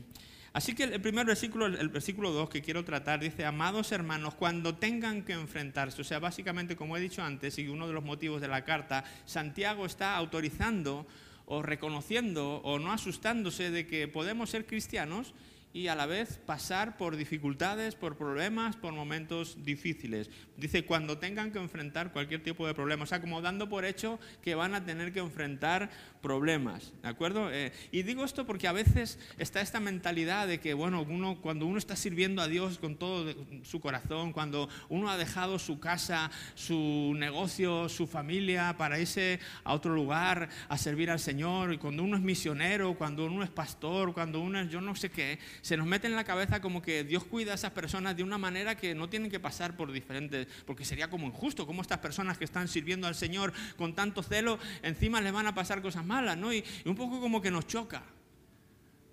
[0.53, 4.75] Así que el primer versículo, el versículo 2 que quiero tratar, dice, amados hermanos, cuando
[4.75, 8.41] tengan que enfrentarse, o sea, básicamente como he dicho antes, y uno de los motivos
[8.41, 11.07] de la carta, Santiago está autorizando
[11.45, 15.33] o reconociendo o no asustándose de que podemos ser cristianos
[15.73, 20.29] y a la vez pasar por dificultades, por problemas, por momentos difíciles.
[20.57, 24.19] Dice, cuando tengan que enfrentar cualquier tipo de problema, o sea, como dando por hecho
[24.41, 25.89] que van a tener que enfrentar
[26.21, 27.51] problemas, ¿de acuerdo?
[27.51, 31.65] Eh, y digo esto porque a veces está esta mentalidad de que, bueno, uno, cuando
[31.65, 36.31] uno está sirviendo a Dios con todo su corazón, cuando uno ha dejado su casa,
[36.55, 42.03] su negocio, su familia para irse a otro lugar a servir al Señor, y cuando
[42.03, 45.75] uno es misionero, cuando uno es pastor, cuando uno es yo no sé qué, se
[45.75, 48.75] nos mete en la cabeza como que Dios cuida a esas personas de una manera
[48.75, 52.45] que no tienen que pasar por diferentes, porque sería como injusto, como estas personas que
[52.45, 56.53] están sirviendo al Señor con tanto celo, encima les van a pasar cosas malas, ¿no?
[56.53, 58.03] Y, un poco como que nos choca.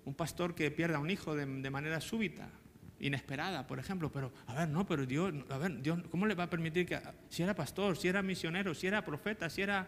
[0.05, 2.49] Un pastor que pierda a un hijo de, manera súbita,
[2.99, 6.43] inesperada, por ejemplo, pero a ver, no, pero Dios, a ver, Dios, ¿cómo le va
[6.43, 9.87] a permitir que si era pastor, si era misionero, si era profeta, si era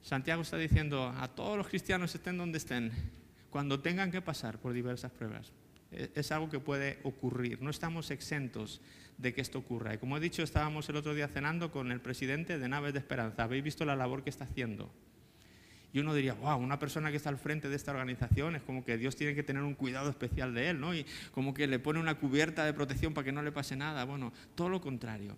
[0.00, 2.92] Santiago está diciendo a todos los cristianos estén donde estén,
[3.50, 5.52] cuando tengan que pasar por diversas pruebas.
[5.92, 8.80] E, es algo que puede ocurrir, no estamos exentos
[9.16, 9.94] de que esto ocurra.
[9.94, 13.00] Y como he dicho, estábamos el otro día cenando con el presidente de Naves de
[13.00, 14.92] Esperanza, habéis visto la labor que está haciendo.
[15.92, 18.84] Y uno diría, wow, una persona que está al frente de esta organización es como
[18.84, 20.94] que Dios tiene que tener un cuidado especial de él, ¿no?
[20.94, 24.04] Y como que le pone una cubierta de protección para que no le pase nada.
[24.04, 25.36] Bueno, todo lo contrario.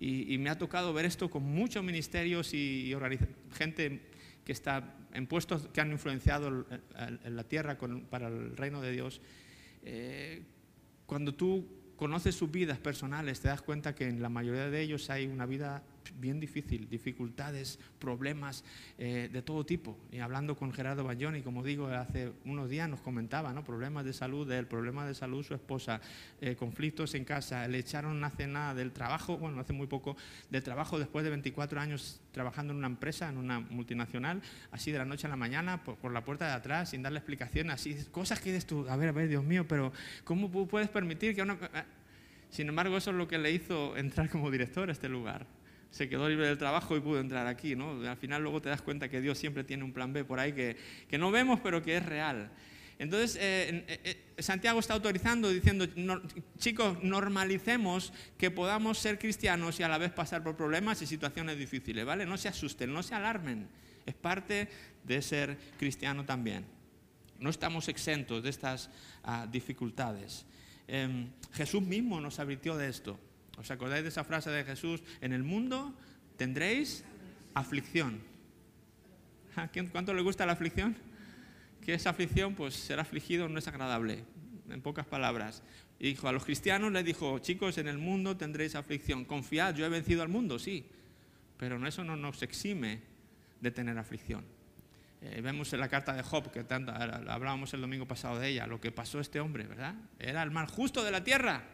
[0.00, 2.94] Y, me ha tocado ver esto con muchos ministerios y,
[3.52, 4.02] gente
[4.44, 7.76] que está en puestos que han influenciado en la tierra
[8.08, 9.20] para el reino de Dios.
[9.82, 10.42] Eh,
[11.06, 15.10] cuando tú conoces sus vidas personales, te das cuenta que en la mayoría de ellos
[15.10, 15.82] hay una vida
[16.16, 18.64] bien difícil, dificultades, problemas
[18.98, 19.96] eh, de todo tipo.
[20.10, 23.64] Y hablando con Gerardo Bagnoni, como digo, hace unos días nos comentaba, ¿no?
[23.64, 26.00] Problemas de salud de él, problemas de salud su esposa,
[26.40, 30.16] eh, conflictos en casa, le echaron hace nada del trabajo, bueno, hace muy poco,
[30.50, 34.40] del trabajo después de 24 años trabajando en una empresa, en una multinacional,
[34.70, 37.70] así de la noche a la mañana, por, la puerta de atrás, sin darle explicación,
[37.70, 39.92] así, cosas que dices tú, a ver, a ver, Dios mío, pero
[40.24, 41.54] ¿cómo puedes permitir que una...
[41.54, 41.84] Eh,
[42.50, 45.46] sin embargo, eso es lo que le hizo entrar como director a este lugar
[45.90, 47.74] se quedó libre del trabajo y pudo entrar aquí.
[47.74, 48.02] ¿no?
[48.08, 50.52] Al final luego te das cuenta que Dios siempre tiene un plan B por ahí
[50.52, 50.76] que,
[51.08, 52.50] que no vemos pero que es real.
[52.98, 54.00] Entonces, eh, eh,
[54.36, 55.86] eh, Santiago está autorizando, diciendo,
[56.58, 61.56] chicos, normalicemos que podamos ser cristianos y a la vez pasar por problemas y situaciones
[61.56, 62.26] difíciles, ¿vale?
[62.26, 63.68] No se asusten, no se alarmen.
[64.04, 64.68] Es parte
[65.04, 66.64] de ser cristiano también.
[67.38, 68.90] No estamos exentos de estas
[69.22, 70.44] ah, dificultades.
[70.88, 73.20] Em, Jesús mismo nos advirtió de esto.
[73.58, 75.02] ¿Os acordáis de esa frase de Jesús?
[75.20, 75.92] En el mundo
[76.36, 77.04] tendréis
[77.54, 78.20] aflicción.
[79.90, 80.96] ¿Cuánto le gusta la aflicción?
[81.84, 82.54] ¿Qué es aflicción?
[82.54, 84.24] Pues ser afligido no es agradable,
[84.70, 85.62] en pocas palabras.
[85.98, 89.24] Y dijo a los cristianos, les dijo, chicos, en el mundo tendréis aflicción.
[89.24, 90.86] Confiad, yo he vencido al mundo, sí,
[91.56, 93.00] pero eso no nos exime
[93.60, 94.44] de tener aflicción.
[95.20, 98.68] Eh, vemos en la carta de Job, que tanto, hablábamos el domingo pasado de ella,
[98.68, 99.96] lo que pasó a este hombre, ¿verdad?
[100.20, 101.64] Era el mal justo de la tierra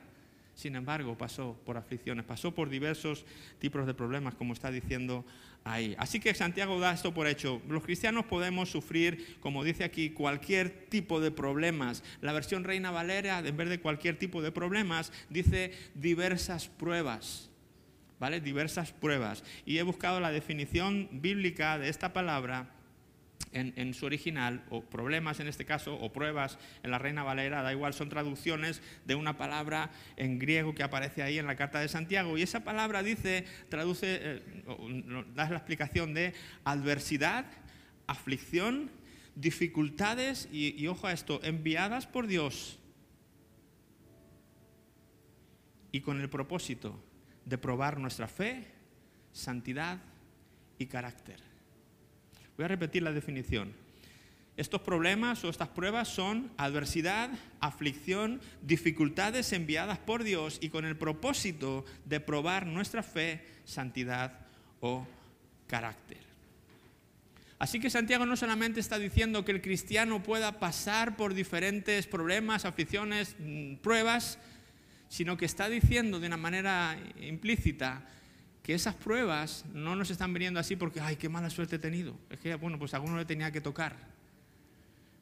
[0.54, 3.24] sin embargo, pasó por aflicciones, pasó por diversos
[3.58, 5.24] tipos de problemas, como está diciendo
[5.64, 5.96] ahí.
[5.98, 7.60] Así que Santiago da esto por hecho.
[7.68, 12.04] Los cristianos podemos sufrir, como dice aquí, cualquier tipo de problemas.
[12.20, 17.50] La versión Reina Valera, en vez de cualquier tipo de problemas, dice diversas pruebas.
[18.20, 18.40] ¿Vale?
[18.40, 19.42] Diversas pruebas.
[19.66, 22.70] Y he buscado la definición bíblica de esta palabra
[23.54, 27.72] en, su original, o problemas en este caso, o pruebas en la Reina Valera, da
[27.72, 31.88] igual, son traducciones de una palabra en griego que aparece ahí en la carta de
[31.88, 32.36] Santiago.
[32.36, 34.42] Y esa palabra dice, traduce, eh,
[35.34, 37.46] da la explicación de adversidad,
[38.06, 38.90] aflicción,
[39.36, 42.78] dificultades, y, y ojo a esto, enviadas por Dios
[45.92, 47.00] y con el propósito
[47.44, 48.66] de probar nuestra fe,
[49.32, 50.00] santidad
[50.76, 51.53] y carácter.
[52.56, 53.72] Voy a repetir la definición.
[54.56, 60.96] Estos problemas o estas pruebas son adversidad, aflicción, dificultades enviadas por Dios y con el
[60.96, 64.46] propósito de probar nuestra fe, santidad
[64.80, 65.08] o
[65.66, 66.18] carácter.
[67.58, 72.64] Así que Santiago no solamente está diciendo que el cristiano pueda pasar por diferentes problemas,
[72.64, 74.38] aflicciones, mm, pruebas,
[75.08, 78.06] sino que está diciendo de una manera implícita
[78.64, 82.16] que esas pruebas no nos están viniendo así porque, ay, qué mala suerte he tenido.
[82.30, 83.94] Es que, bueno, pues a alguno le tenía que tocar.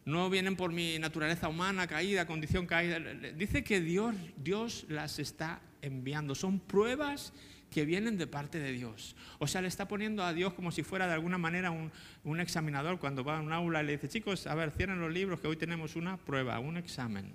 [0.05, 3.01] No vienen por mi naturaleza humana caída, condición caída.
[3.01, 6.37] Dice que Dios, Dios las está enviando.
[6.37, 7.33] Son pruebas
[7.69, 9.17] que vienen de parte de Dios.
[9.41, 11.91] O sea, le está poniendo a Dios como si fuera de alguna manera un,
[12.23, 15.13] un, examinador cuando va a un aula y le dice, chicos, a ver, cierren los
[15.13, 17.35] libros que hoy tenemos una prueba, un examen.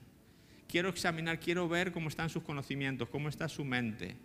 [0.70, 4.16] Quiero examinar, quiero ver cómo están sus conocimientos, cómo está su mente.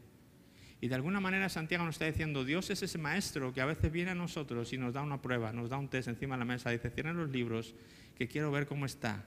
[0.83, 3.93] Y de alguna manera Santiago nos está diciendo, Dios es ese maestro que a veces
[3.93, 6.45] viene a nosotros y nos da una prueba, nos da un test encima de la
[6.45, 7.77] mesa, dice, cierren los libros,
[8.17, 9.25] que quiero ver cómo está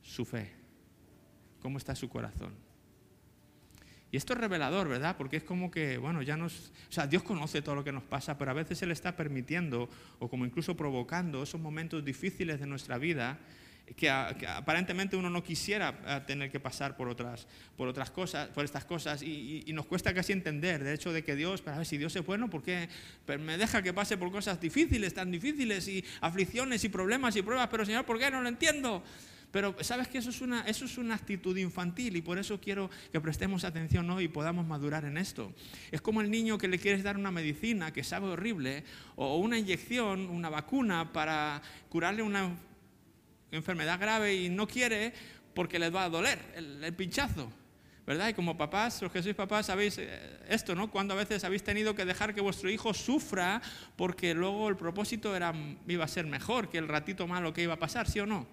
[0.00, 0.52] su fe,
[1.60, 2.54] cómo está su corazón.
[4.12, 5.16] Y esto es revelador, ¿verdad?
[5.16, 6.70] Porque es como que, bueno, ya nos...
[6.88, 9.90] O sea, Dios conoce todo lo que nos pasa, pero a veces Él está permitiendo
[10.20, 13.40] o como incluso provocando esos momentos difíciles de nuestra vida
[13.94, 17.46] que, aparentemente uno no quisiera eh, tener que pasar por otras,
[17.76, 21.36] por otras cosas, por estas cosas, y, nos cuesta casi entender, de hecho, de que
[21.36, 22.88] Dios, para ver si Dios es bueno, ¿por qué
[23.38, 27.68] me deja que pase por cosas difíciles, tan difíciles, y aflicciones, y problemas, y pruebas?
[27.70, 29.02] Pero Señor, ¿por qué no lo entiendo?
[29.52, 32.90] Pero sabes que eso es, una, eso es una actitud infantil y por eso quiero
[33.12, 35.54] que prestemos atención hoy y podamos madurar en esto.
[35.90, 39.56] Es como el niño que le quieres dar una medicina que sabe horrible o una
[39.58, 42.54] inyección, una vacuna para curarle una
[43.50, 45.12] enfermedad grave y no quiere
[45.54, 47.50] porque les va a doler el, pinchazo.
[48.06, 48.28] ¿verdad?
[48.28, 50.90] Y como papás, los que sois papás, sabéis eh, esto, ¿no?
[50.90, 53.60] Cuando a veces habéis tenido que dejar que vuestro hijo sufra
[53.96, 55.52] porque luego el propósito era,
[55.88, 58.46] iba a ser mejor que el ratito malo que iba a pasar, ¿sí o no?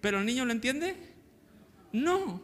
[0.00, 0.96] ¿Pero el niño lo entiende?
[1.92, 2.40] No.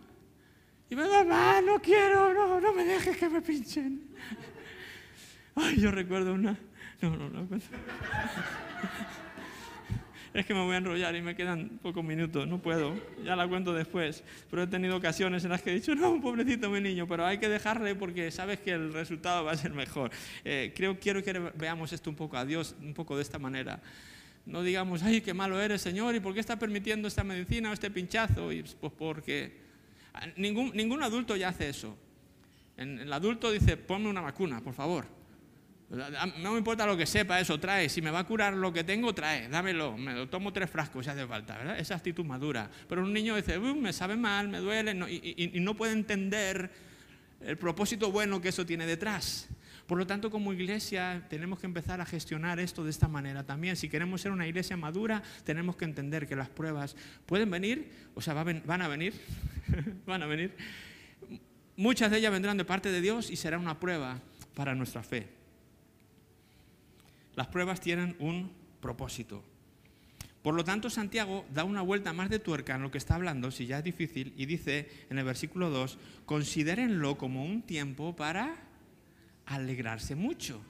[0.90, 4.08] Y me mamá, no quiero, no, no me dejes que me pinchen.
[5.54, 6.58] Ay, yo recuerdo una...
[7.00, 7.46] No, no, no.
[10.44, 12.92] Es que me voy a enrollar y me quedan pocos minutos, no puedo,
[13.24, 14.24] ya la cuento después.
[14.50, 17.38] Pero he tenido ocasiones en las que he dicho, no, pobrecito mi niño, pero hay
[17.38, 20.10] que dejarle porque sabes que el resultado va a ser mejor.
[20.44, 23.80] Eh, creo, quiero que veamos esto un poco a Dios, un poco de esta manera.
[24.44, 27.72] No digamos, ay, qué malo eres, Señor, ¿y por qué está permitiendo esta medicina o
[27.72, 28.52] este pinchazo?
[28.52, 29.56] Y pues porque
[30.36, 31.96] ningún, ningún adulto ya hace eso.
[32.76, 35.06] el adulto dice, ponme una vacuna, por favor.
[35.90, 37.88] No me importa lo que sepa, eso trae.
[37.88, 39.96] Si me va a curar lo que tengo, trae, dámelo.
[39.96, 41.78] Me lo tomo tres frascos si hace falta, ¿verdad?
[41.78, 42.70] Esa actitud madura.
[42.88, 46.70] Pero un niño dice, me sabe mal, me duele, y, no puede entender
[47.40, 49.48] el propósito bueno que eso tiene detrás.
[49.86, 53.76] Por lo tanto, como iglesia tenemos que empezar a gestionar esto de esta manera también.
[53.76, 58.22] Si queremos ser una iglesia madura, tenemos que entender que las pruebas pueden venir, o
[58.22, 59.12] sea, van a venir,
[60.06, 60.56] van a venir.
[61.76, 64.20] Muchas de ellas vendrán de parte de Dios y será una prueba
[64.54, 65.28] para nuestra fe.
[67.36, 69.42] Las pruebas tienen un propósito.
[70.42, 73.50] Por lo tanto, Santiago da una vuelta más de tuerca en lo que está hablando,
[73.50, 78.54] si ya es difícil, y dice en el versículo 2, considérenlo como un tiempo para
[79.46, 80.60] alegrarse mucho.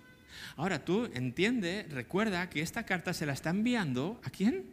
[0.56, 4.64] Ahora tú entiende, recuerda que esta carta se la está enviando a quién?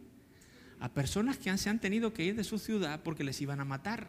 [0.78, 3.64] A personas que se han tenido que ir de su ciudad porque les iban a
[3.64, 4.06] matar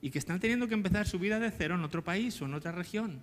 [0.00, 2.54] y que están teniendo que empezar su vida de cero en otro país o en
[2.54, 3.22] otra región.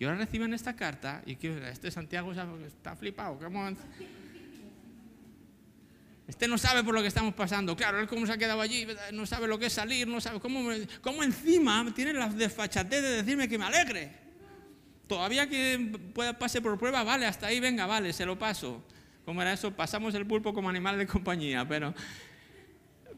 [0.00, 3.38] Y ahora reciben esta carta y que este Santiago está flipado.
[6.26, 7.76] Este no sabe por lo que estamos pasando.
[7.76, 10.40] Claro, él cómo se ha quedado allí, no sabe lo que es salir, no sabe
[10.40, 10.70] cómo,
[11.02, 14.10] cómo encima tiene la desfachatez de decirme que me alegre.
[15.06, 18.82] Todavía que pueda pase por prueba, vale, hasta ahí venga, vale, se lo paso.
[19.26, 19.70] ¿Cómo era eso?
[19.70, 21.92] Pasamos el pulpo como animal de compañía, pero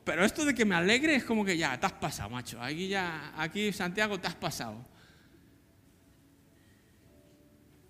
[0.03, 2.61] pero esto de que me alegre es como que ya, te has pasado, macho.
[2.61, 4.91] Aquí ya, aquí Santiago, te has pasado.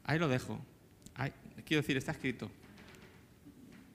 [0.05, 0.65] Ahí lo dejo.
[1.65, 2.51] quiero decir, está escrito.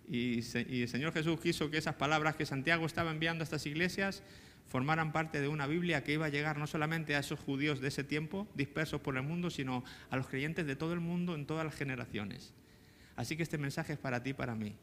[0.07, 0.39] Y,
[0.69, 4.23] y, el Señor Jesús quiso que esas palabras que Santiago estaba enviando a estas iglesias
[4.67, 7.87] formaran parte de una Biblia que iba a llegar no solamente a esos judíos de
[7.87, 11.45] ese tiempo, dispersos por el mundo, sino a los creyentes de todo el mundo en
[11.45, 12.53] todas las generaciones.
[13.15, 14.75] Así que este mensaje es para ti y para mí.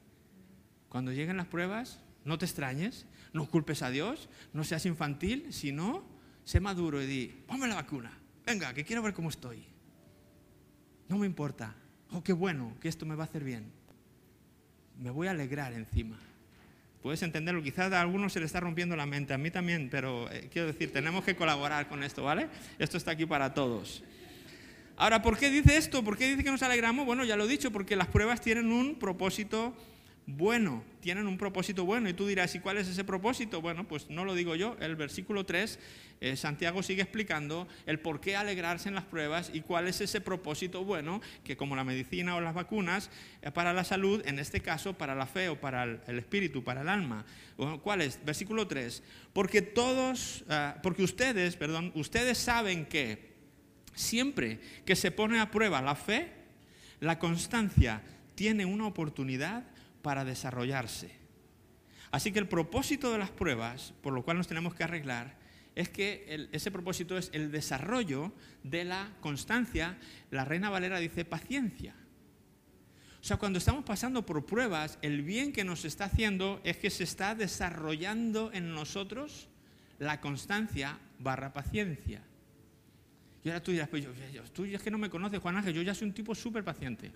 [0.89, 6.05] Cuando lleguen las pruebas, no te extrañes, no culpes a Dios, no seas infantil, sino
[6.45, 9.65] sé maduro y di, ponme la vacuna, venga, que quiero ver cómo estoy.
[11.09, 11.75] No me importa.
[12.11, 13.65] Oh, qué bueno, que esto me va a hacer bien.
[15.01, 16.19] Me voy a alegrar encima.
[17.03, 20.31] Puedes entenderlo, quizás a algunos se le está rompiendo la mente, a mí también, pero
[20.31, 22.49] eh, quiero decir, tenemos que colaborar con esto, ¿vale?
[22.79, 24.03] Esto está aquí para todos.
[24.97, 26.03] Ahora, ¿por qué dice esto?
[26.03, 27.05] ¿Por qué dice que nos alegramos?
[27.05, 29.75] Bueno, ya lo he dicho, porque las pruebas tienen un propósito
[30.27, 32.09] bueno, tienen un propósito bueno.
[32.09, 33.61] Y tú dirás, ¿y cuál es ese propósito?
[33.61, 34.77] Bueno, pues no lo digo yo.
[34.81, 35.79] El versículo 3,
[36.21, 40.23] eh, Santiago sigue explicando el por qué alegrarse en las pruebas y cuál es ese
[40.23, 43.11] propósito bueno, que como la medicina o las vacunas,
[43.43, 46.81] eh, para la salud, en este caso para la fe o para el, espíritu, para
[46.81, 47.27] el alma.
[47.83, 48.19] ¿Cuál es?
[48.25, 49.03] Versículo 3.
[49.35, 53.35] Porque todos, ah, porque ustedes, perdón, ustedes saben que
[53.95, 56.33] siempre que se pone a prueba la fe,
[57.01, 58.03] la constancia
[58.35, 59.65] tiene una oportunidad
[60.05, 61.11] para desarrollarse.
[62.11, 65.39] Así que el propósito de las pruebas, por lo cual nos tenemos que arreglar,
[65.75, 69.99] es que ese propósito es el desarrollo de la constancia.
[70.31, 71.95] La Reina Valera dice paciencia.
[73.21, 76.91] O sea, cuando estamos pasando por pruebas, el bien que nos está haciendo es que
[76.91, 79.49] se está desarrollando en nosotros
[79.99, 82.23] la constancia barra paciencia.
[83.43, 84.13] Y ahora tú dirás, pues yo,
[84.53, 87.11] tú es que no me conoces, Juan Ángel, yo ya soy un tipo súper paciente.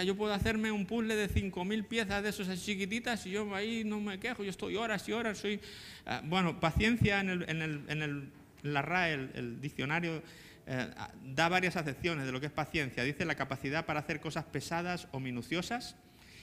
[0.00, 4.00] Yo puedo hacerme un puzzle de 5.000 piezas de esas chiquititas y yo ahí no
[4.00, 5.60] me quejo, yo estoy horas y horas, soy...
[6.06, 8.28] Ah, bueno, paciencia en, el, en, el, en el,
[8.62, 10.22] la RAE, el, diccionario,
[10.66, 10.90] eh,
[11.34, 13.04] da varias acepciones de lo que es paciencia.
[13.04, 15.96] Dice la capacidad para hacer cosas pesadas o minuciosas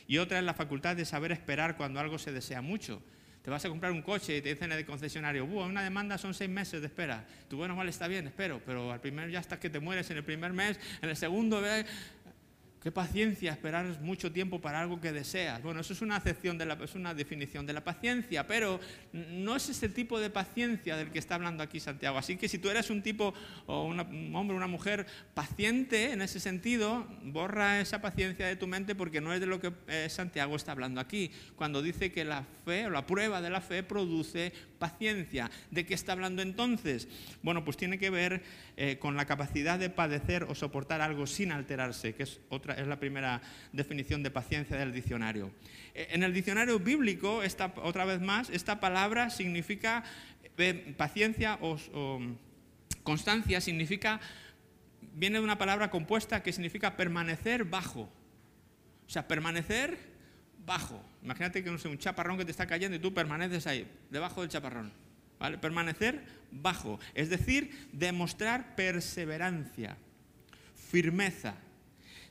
[0.08, 3.02] y otra es la facultad de saber esperar cuando algo se desea mucho.
[3.44, 6.34] Te vas a comprar un coche y te dicen en el concesionario, una demanda son
[6.34, 7.26] seis meses de espera.
[7.48, 10.18] Tú, bueno, mal está bien, espero, pero al primer ya hasta que te mueres en
[10.18, 11.62] el primer mes, en el segundo,
[12.82, 15.62] Qué paciencia esperar mucho tiempo para algo que deseas.
[15.62, 18.80] Bueno, eso es una acepción de la, es una definición de la paciencia, pero
[19.12, 22.18] no es ese tipo de paciencia del que está hablando aquí Santiago.
[22.18, 23.34] Así que si tú eres un tipo
[23.66, 24.00] o un
[24.34, 29.20] hombre o una mujer paciente en ese sentido, borra esa paciencia de tu mente porque
[29.20, 31.32] no es de lo que eh, Santiago está hablando aquí.
[31.58, 35.52] Cuando dice que la fe o la prueba de la fe produce paciencia.
[35.70, 37.08] ¿De qué está hablando entonces?
[37.44, 38.42] Bueno, pues tiene que ver
[38.78, 42.88] eh, con la capacidad de padecer o soportar algo sin alterarse, que es, otra, es
[42.88, 43.42] la primera
[43.74, 45.52] definición de paciencia del diccionario.
[45.94, 50.04] Eh, en el diccionario bíblico, esta, otra vez más, esta palabra significa
[50.58, 52.22] eh, paciencia o, o
[53.04, 54.20] constancia, significa,
[55.14, 58.10] viene de una palabra compuesta que significa permanecer bajo.
[59.06, 59.98] O sea, permanecer
[60.66, 61.04] bajo.
[61.24, 64.42] Imagínate que no sé, un chaparrón que te está cayendo y tú permaneces ahí, debajo
[64.42, 64.92] del chaparrón.
[65.40, 65.58] ¿Vale?
[65.58, 67.00] Permanecer bajo.
[67.14, 69.98] Es decir, demostrar perseverancia,
[70.76, 71.56] firmeza.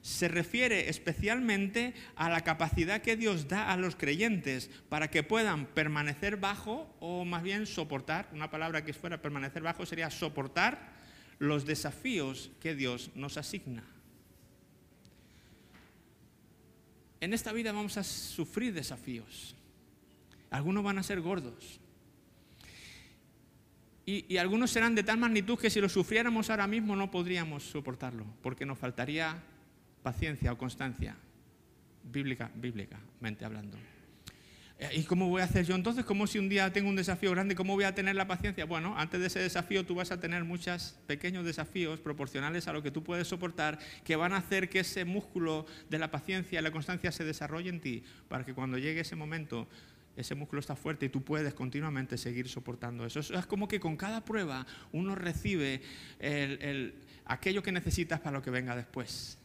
[0.03, 5.66] Se refiere especialmente a la capacidad que Dios da a los creyentes para que puedan
[5.66, 10.93] permanecer bajo o más bien soportar, una palabra que fuera permanecer bajo sería soportar
[11.39, 13.84] los desafíos que Dios nos asigna.
[17.20, 19.56] En esta vida vamos a sufrir desafíos.
[20.50, 21.80] Algunos van a ser gordos.
[24.06, 28.24] Y, algunos serán de tal magnitud que si los sufriéramos ahora mismo no podríamos soportarlo,
[28.42, 29.36] porque nos faltaría
[30.02, 31.14] paciencia o constancia,
[32.04, 33.76] bíblica, bíblicamente hablando.
[34.78, 36.04] Eh, ¿Y cómo voy a hacer yo entonces?
[36.04, 38.64] ¿Cómo si un día tengo un desafío grande, cómo voy a tener la paciencia?
[38.64, 42.80] Bueno, antes de ese desafío tú vas a tener muchos pequeños desafíos proporcionales a lo
[42.80, 46.62] que tú puedes soportar que van a hacer que ese músculo de la paciencia y
[46.62, 49.66] la constancia se desarrolle en ti para que cuando llegue ese momento
[50.16, 53.20] ese músculo está fuerte y tú puedes continuamente seguir soportando eso.
[53.20, 55.80] Es como que con cada prueba uno recibe
[57.24, 59.38] aquello que necesitas para lo que venga después.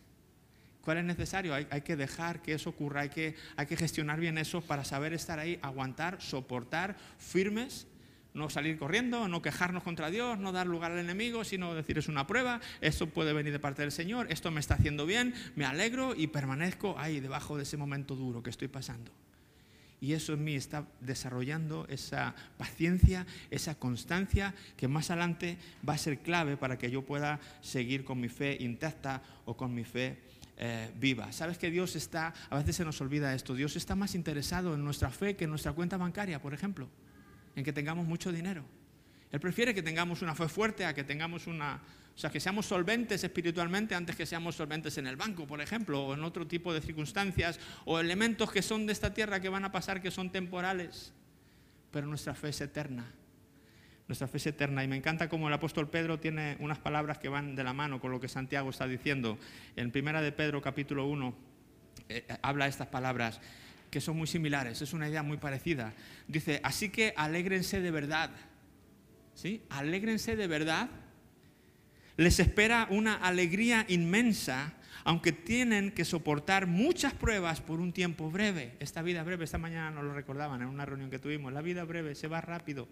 [0.84, 1.53] ¿Cuál es necesario?
[1.53, 5.13] Hay, que dejar que eso ocurra, hay que, hay que gestionar bien eso para saber
[5.13, 7.88] estar ahí, aguantar, soportar, firmes,
[8.34, 12.09] no salir corriendo, no quejarnos contra Dios, no dar lugar al enemigo, sino decir es
[12.09, 15.63] una prueba, esto puede venir de parte del Señor, esto me está haciendo bien, me
[15.63, 19.09] alegro y permanezco ahí debajo de ese momento duro que estoy pasando.
[20.01, 25.57] Y eso en mí está desarrollando esa paciencia, esa constancia que más adelante
[25.88, 29.73] va a ser clave para que yo pueda seguir con mi fe intacta o con
[29.73, 31.32] mi fe eh, viva.
[31.32, 34.84] Sabes que Dios está, a veces se nos olvida esto, Dios está más interesado en
[34.84, 36.89] nuestra fe que en nuestra cuenta bancaria, por ejemplo,
[37.56, 38.64] en que tengamos mucho dinero.
[39.32, 41.82] Él prefiere que tengamos una fe fuerte a que tengamos una,
[42.16, 46.06] o sea, que seamos solventes espiritualmente antes que seamos solventes en el banco, por ejemplo,
[46.06, 49.66] o en otro tipo de circunstancias, o elementos que son de esta tierra que van
[49.66, 51.14] a pasar, que son temporales.
[51.89, 53.12] Pero nuestra fe es eterna
[54.08, 54.84] nuestra fe es eterna.
[54.84, 57.99] Y me encanta cómo el apóstol Pedro tiene unas palabras que van de la mano
[57.99, 59.38] con lo que Santiago está diciendo.
[59.76, 61.34] En primera de Pedro capítulo 1
[62.10, 63.39] eh, habla estas palabras
[63.89, 65.93] que son muy similares, es una idea muy parecida.
[66.28, 68.32] Dice, así que alégrense de verdad.
[69.36, 69.62] ¿Sí?
[69.70, 70.89] Alégrense de verdad.
[72.18, 74.74] Les espera una alegría inmensa,
[75.04, 78.76] aunque tienen que soportar muchas pruebas por un tiempo breve.
[78.80, 81.84] Esta vida breve, esta mañana nos lo recordaban en una reunión que tuvimos, la vida
[81.84, 82.88] breve se va rápido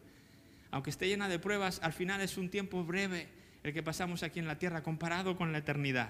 [0.71, 3.27] aunque esté llena de pruebas, al final es un tiempo breve
[3.63, 6.09] el que pasamos aquí en la tierra comparado con la eternidad.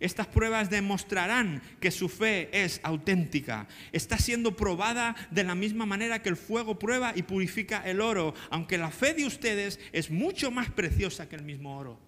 [0.00, 3.66] Estas pruebas demostrarán que su fe es auténtica.
[3.90, 8.34] Está siendo probada de la misma manera que el fuego prueba y purifica el oro,
[8.50, 11.98] aunque la fe de ustedes es mucho más preciosa que el mismo oro.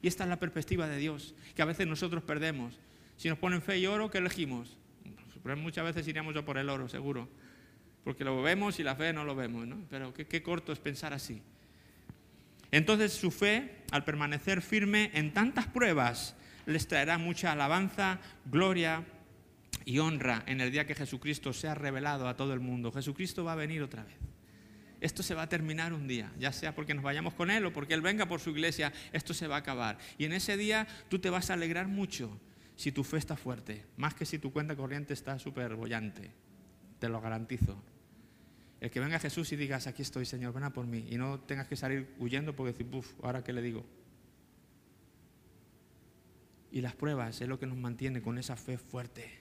[0.00, 2.78] Y esta es la perspectiva de Dios, que a veces nosotros perdemos.
[3.16, 4.76] Si nos ponen fe y oro, ¿qué elegimos?
[5.42, 7.28] Pues muchas veces iríamos yo por el oro, seguro
[8.04, 9.82] porque lo vemos y la fe no lo vemos, ¿no?
[9.88, 11.42] Pero qué, corto es pensar así.
[12.70, 16.36] Entonces su fe, al permanecer firme en tantas pruebas,
[16.66, 19.04] les traerá mucha alabanza, gloria
[19.86, 22.92] y honra en el día que Jesucristo sea revelado a todo el mundo.
[22.92, 24.16] Jesucristo va a venir otra vez.
[25.00, 27.72] Esto se va a terminar un día, ya sea porque nos vayamos con Él o
[27.72, 29.98] porque Él venga por su iglesia, esto se va a acabar.
[30.18, 32.40] Y en ese día tú te vas a alegrar mucho
[32.76, 36.30] si tu fe está fuerte, más que si tu cuenta corriente está súper bollante,
[36.98, 37.82] te lo garantizo.
[38.84, 41.06] El que venga Jesús y digas, aquí estoy, Señor, ven a por mí.
[41.08, 43.82] Y no tengas que salir huyendo porque decir, uff, ¿ahora qué le digo?
[46.70, 49.40] Y las pruebas es lo que nos mantiene con esa fe fuerte,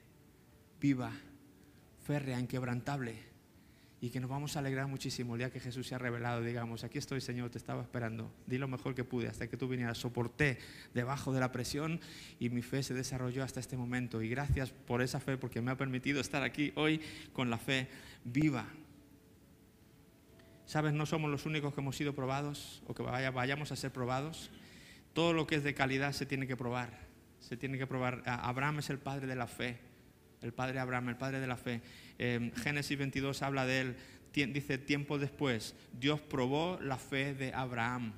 [0.79, 1.11] viva,
[2.05, 3.15] férrea, inquebrantable.
[3.99, 6.41] Y que nos vamos a alegrar muchísimo el día que Jesús se ha revelado.
[6.41, 8.31] Digamos, aquí estoy, Señor, te estaba esperando.
[8.47, 9.97] Di lo mejor que pude hasta que tú vinieras.
[9.97, 10.57] Soporté
[10.93, 11.99] debajo de la presión
[12.39, 14.21] y mi fe se desarrolló hasta este momento.
[14.21, 17.01] Y gracias por esa fe porque me ha permitido estar aquí hoy
[17.33, 17.89] con la fe
[18.23, 18.65] viva.
[20.65, 20.93] ¿Sabes?
[20.93, 24.49] No somos los únicos que hemos sido probados o que vayamos a ser probados.
[25.13, 26.97] Todo lo que es de calidad se tiene que probar.
[27.39, 28.23] Se tiene que probar.
[28.25, 29.77] Abraham es el padre de la fe.
[30.41, 31.81] El padre Abraham, el padre de la fe.
[32.17, 33.97] Génesis 22 habla de él.
[34.33, 38.13] Dice, tiempo después, Dios probó la fe de Abraham.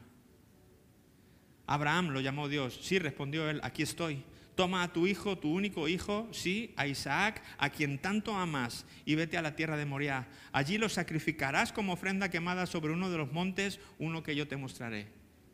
[1.68, 2.80] Abraham lo llamó Dios.
[2.82, 4.24] Sí, respondió él, aquí estoy.
[4.56, 9.16] Toma a tu hijo, tu único hijo, sí, a Isaac, a quien tanto amas, y
[9.16, 10.28] vete a la tierra de Moriah.
[10.54, 14.56] Allí lo sacrificarás como ofrenda quemada sobre uno de los montes, uno que yo te
[14.56, 15.08] mostraré.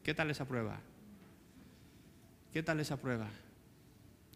[0.04, 0.80] ¿Qué tal esa prueba?
[2.54, 3.30] ¿Qué tal esa prueba?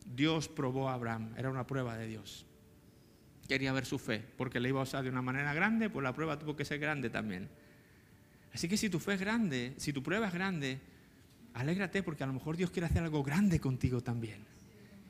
[0.05, 2.45] Dios probó a Abraham, era una prueba de Dios.
[3.47, 6.13] Quería ver su fe, porque le iba a usar de una manera grande, pues la
[6.13, 7.49] prueba tuvo que ser grande también.
[8.53, 10.79] Así que si tu fe es grande, si tu prueba es grande,
[11.55, 14.45] alégrate porque a lo mejor Dios quiere hacer algo grande contigo también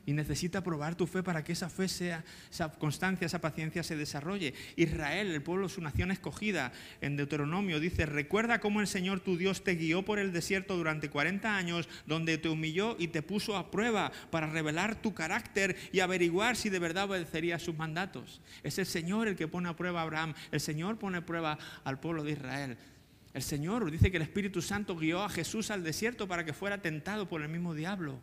[0.06, 3.96] y necesita probar tu fe para que esa fe sea, esa constancia, esa paciencia se
[3.96, 4.54] desarrolle.
[4.76, 9.64] Israel, el pueblo, su nación escogida, en Deuteronomio dice, recuerda cómo el Señor tu Dios
[9.64, 13.72] te guió por el desierto durante 40 años, donde te humilló y te puso a
[13.72, 18.40] prueba para revelar tu carácter y averiguar si de verdad obedecerías sus mandatos.
[18.62, 21.58] Es el Señor el que pone a prueba a Abraham, el Señor pone a prueba
[21.82, 22.78] al pueblo de Israel.
[23.36, 26.80] El Señor dice que el Espíritu Santo guió a Jesús al desierto para que fuera
[26.80, 28.18] tentado por el mismo diablo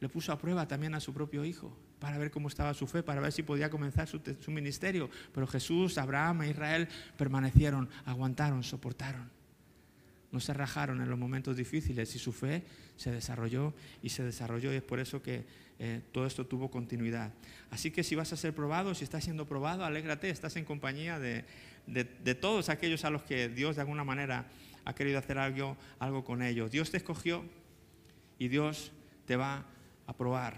[0.00, 3.02] le puso a prueba también a su propio hijo para ver cómo estaba su fe,
[3.02, 5.10] para ver si podía comenzar su, ministerio.
[5.34, 6.88] Pero Jesús, Abraham e Israel
[7.18, 9.30] permanecieron, aguantaron, soportaron.
[10.30, 12.64] No se rajaron en los momentos difíciles y su fe
[12.96, 15.44] se desarrolló y se desarrolló y es por eso que
[15.78, 17.34] eh, todo esto tuvo continuidad.
[17.70, 21.18] Así que si vas a ser probado, si estás siendo probado, alégrate, estás en compañía
[21.18, 21.44] de,
[21.86, 24.46] de todos aquellos a los que Dios de alguna manera
[24.84, 26.70] ha querido hacer algo, algo con ellos.
[26.70, 27.44] Dios te escogió
[28.38, 28.92] y Dios
[29.26, 29.66] te va
[30.16, 30.56] probar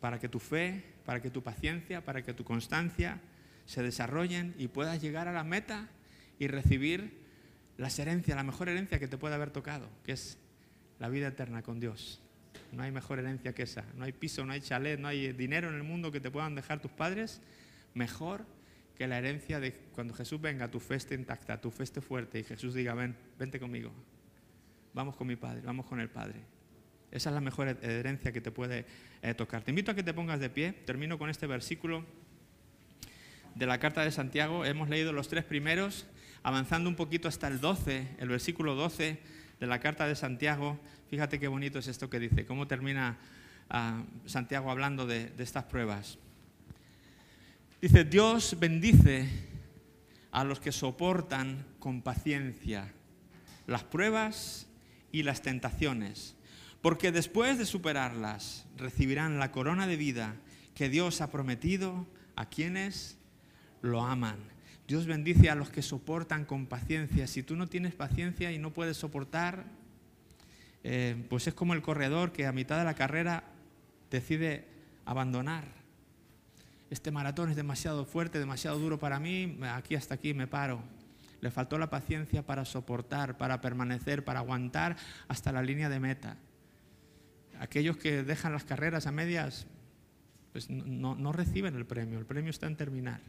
[0.00, 3.20] para que tu fe, para que tu paciencia, para que tu constancia
[3.66, 5.88] se desarrollen y puedas llegar a la meta
[6.38, 7.18] y recibir
[7.76, 10.38] la herencia, la mejor herencia que te puede haber tocado, que es
[10.98, 12.20] la vida eterna con Dios.
[12.72, 13.84] No hay mejor herencia que esa.
[13.96, 16.54] No hay piso, no hay chalet, no hay dinero en el mundo que te puedan
[16.54, 17.40] dejar tus padres
[17.94, 18.44] mejor
[18.98, 22.40] que la herencia de cuando Jesús venga, tu fe esté intacta, tu fe esté fuerte
[22.40, 23.92] y Jesús diga, ven, vente conmigo.
[24.92, 26.40] Vamos con mi Padre, vamos con el Padre.
[27.12, 28.86] Esa es la mejor herencia que te puede
[29.22, 29.62] eh, tocar.
[29.62, 30.72] Te invito a que te pongas de pie.
[30.72, 32.04] Termino con este versículo
[33.54, 34.64] de la carta de Santiago.
[34.64, 36.06] Hemos leído los tres primeros,
[36.42, 39.20] avanzando un poquito hasta el 12, el versículo 12
[39.60, 40.76] de la carta de Santiago.
[41.08, 43.16] Fíjate qué bonito es esto que dice, cómo termina
[43.70, 46.18] ah, Santiago hablando de estas pruebas.
[47.80, 49.28] Dice, Dios bendice
[50.32, 52.92] a los que soportan con paciencia
[53.66, 54.66] las pruebas
[55.12, 56.36] y las tentaciones
[56.80, 60.36] porque después de superarlas recibirán la corona de vida
[60.74, 62.06] que Dios ha prometido
[62.36, 63.18] a quienes
[63.82, 64.38] lo aman.
[64.86, 67.26] Dios bendice a los que soportan con paciencia.
[67.26, 69.66] Si tú no tienes paciencia y no puedes soportar,
[70.84, 73.44] eh, pues es como el corredor que a mitad de la carrera
[74.10, 74.66] decide
[75.04, 75.77] abandonar.
[76.90, 80.82] Este maratón es demasiado fuerte, demasiado duro para mí, aquí hasta aquí me paro.
[81.40, 84.96] Le faltó la paciencia para soportar, para permanecer, para aguantar
[85.28, 86.36] hasta la línea de meta
[87.60, 89.66] aquellos que dejan las carreras a medias,
[90.52, 93.20] pues no, reciben el premio, el premio está en terminar.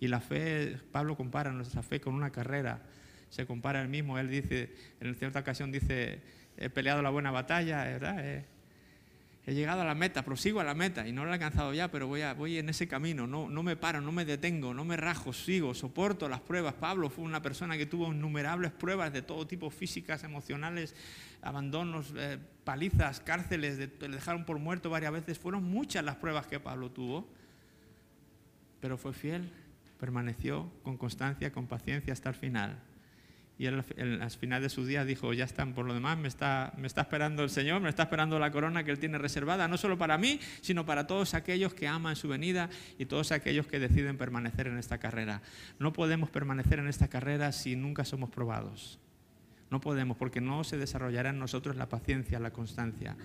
[0.00, 2.82] Y la fe, Pablo compara nuestra fe con una carrera,
[3.30, 6.20] se compara él mismo, él dice, en cierta ocasión dice,
[6.56, 8.44] he peleado la buena batalla, ¿verdad?
[9.48, 11.90] He llegado a la meta, prosigo a la meta y no lo he alcanzado ya,
[11.90, 14.94] pero voy, voy en ese camino, no, no me paro, no me detengo, no me
[14.98, 16.74] rajo, sigo, soporto las pruebas.
[16.74, 20.94] Pablo fue una persona que tuvo innumerables pruebas de todo tipo, físicas, emocionales,
[21.40, 25.38] abandonos, eh, palizas, cárceles, le dejaron por muerto varias veces.
[25.38, 27.26] Fueron muchas las pruebas que Pablo tuvo,
[28.82, 29.50] pero fue fiel,
[29.98, 32.82] permaneció con constancia, con paciencia hasta el final
[33.58, 33.82] y él,
[34.22, 37.00] al final de su día dijo, ya están, por lo demás me está, me está
[37.00, 40.16] esperando el Señor, me está esperando la corona que Él tiene reservada, no solo para
[40.16, 44.68] mí, sino para todos aquellos que aman su venida y todos aquellos que deciden permanecer
[44.68, 45.42] en esta carrera.
[45.80, 49.00] No podemos permanecer en esta carrera si nunca somos probados.
[49.70, 53.16] No podemos, porque no se desarrollará en nosotros la paciencia, la constancia.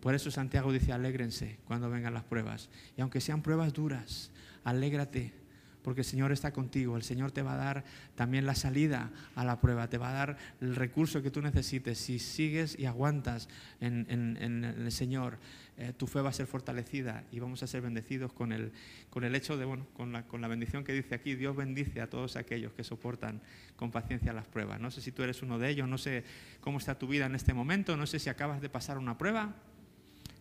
[0.00, 2.70] Por eso Santiago dice, alégrense cuando vengan las pruebas.
[2.96, 4.30] Y aunque sean pruebas duras,
[4.62, 5.39] alégrate
[5.82, 9.44] porque el Señor está contigo, el Señor te va a dar también la salida a
[9.44, 11.98] la prueba, te va a dar el recurso que tú necesites.
[11.98, 13.48] Si sigues y aguantas
[13.80, 14.06] en,
[14.40, 15.38] el Señor,
[15.76, 18.72] eh, tu fe va a ser fortalecida y vamos a ser bendecidos con el,
[19.08, 22.00] con el hecho de, bueno, con la, con la bendición que dice aquí, Dios bendice
[22.00, 23.40] a todos aquellos que soportan
[23.76, 24.80] con paciencia las pruebas.
[24.80, 26.24] No sé si tú eres uno de ellos, no sé
[26.60, 29.54] cómo está tu vida en este momento, no sé si acabas de pasar una prueba,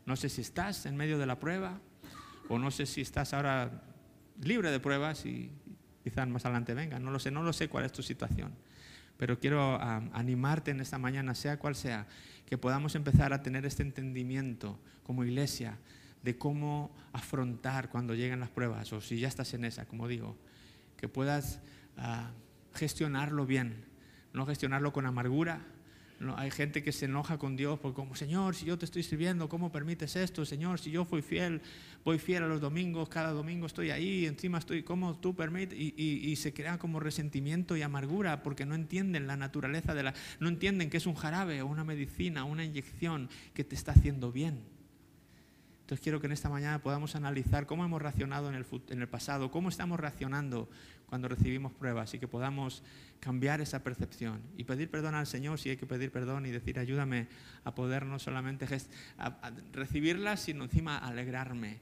[0.05, 1.79] no sé si estás en medio de la prueba
[2.49, 3.83] o no sé si estás ahora
[4.41, 5.51] libre de pruebas y
[6.03, 6.99] quizás más adelante venga.
[6.99, 8.53] No lo sé, no lo sé cuál es tu situación.
[9.17, 12.07] Pero quiero animarte en esta mañana, sea cual sea,
[12.45, 15.77] que podamos empezar a tener este entendimiento como iglesia
[16.23, 20.37] de cómo afrontar cuando lleguen las pruebas, o si ya estás en esa, como digo,
[20.97, 21.59] que puedas
[21.97, 22.31] ah,
[22.73, 23.85] gestionarlo bien,
[24.33, 25.61] no gestionarlo con amargura,
[26.36, 29.47] hay gente que se enoja con Dios porque como, Señor, si yo te estoy sirviendo,
[29.47, 30.45] ¿cómo permites esto?
[30.45, 31.61] Señor, si yo fui fiel,
[32.03, 35.80] voy fiel a los domingos, cada domingo estoy ahí, encima estoy, ¿cómo tú permites?
[35.80, 40.13] Y, se crea como resentimiento y amargura porque no entienden la naturaleza de la...
[40.39, 44.32] No entienden que es un jarabe o una medicina, una inyección que te está haciendo
[44.32, 44.63] bien.
[45.82, 49.07] Entonces quiero que en esta mañana podamos analizar cómo hemos reaccionado en el, en el
[49.07, 50.70] pasado, cómo estamos reaccionando
[51.10, 52.84] cuando recibimos pruebas y que podamos
[53.20, 56.80] cambiar esa percepción y pedir perdón al Señor si hay que pedir perdón y decir
[56.80, 57.28] ayúdame
[57.64, 58.68] a poder no solamente
[59.74, 61.80] recibirlas, sino encima alegrarme,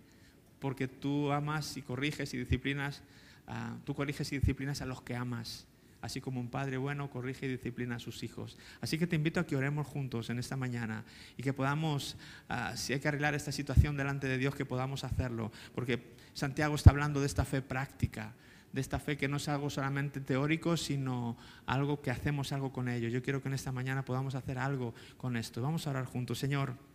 [0.60, 3.04] porque tú amas y corriges y disciplinas,
[3.48, 5.68] uh, tú corriges y disciplinas a los que amas
[6.02, 8.58] así como un padre bueno corrige y disciplina a sus hijos.
[8.82, 11.04] Así que te invito a que oremos juntos en esta mañana
[11.38, 12.16] y que podamos,
[12.50, 16.76] ah, si hay que arreglar esta situación delante de Dios, que podamos hacerlo, porque Santiago
[16.76, 18.34] está hablando de esta fe práctica,
[18.72, 22.89] de esta fe que no es algo solamente teórico, sino algo que hacemos algo con
[22.89, 23.09] ello.
[23.09, 25.61] Yo quiero que en esta mañana podamos hacer algo con esto.
[25.61, 26.39] Vamos a orar juntos.
[26.39, 26.87] Señor.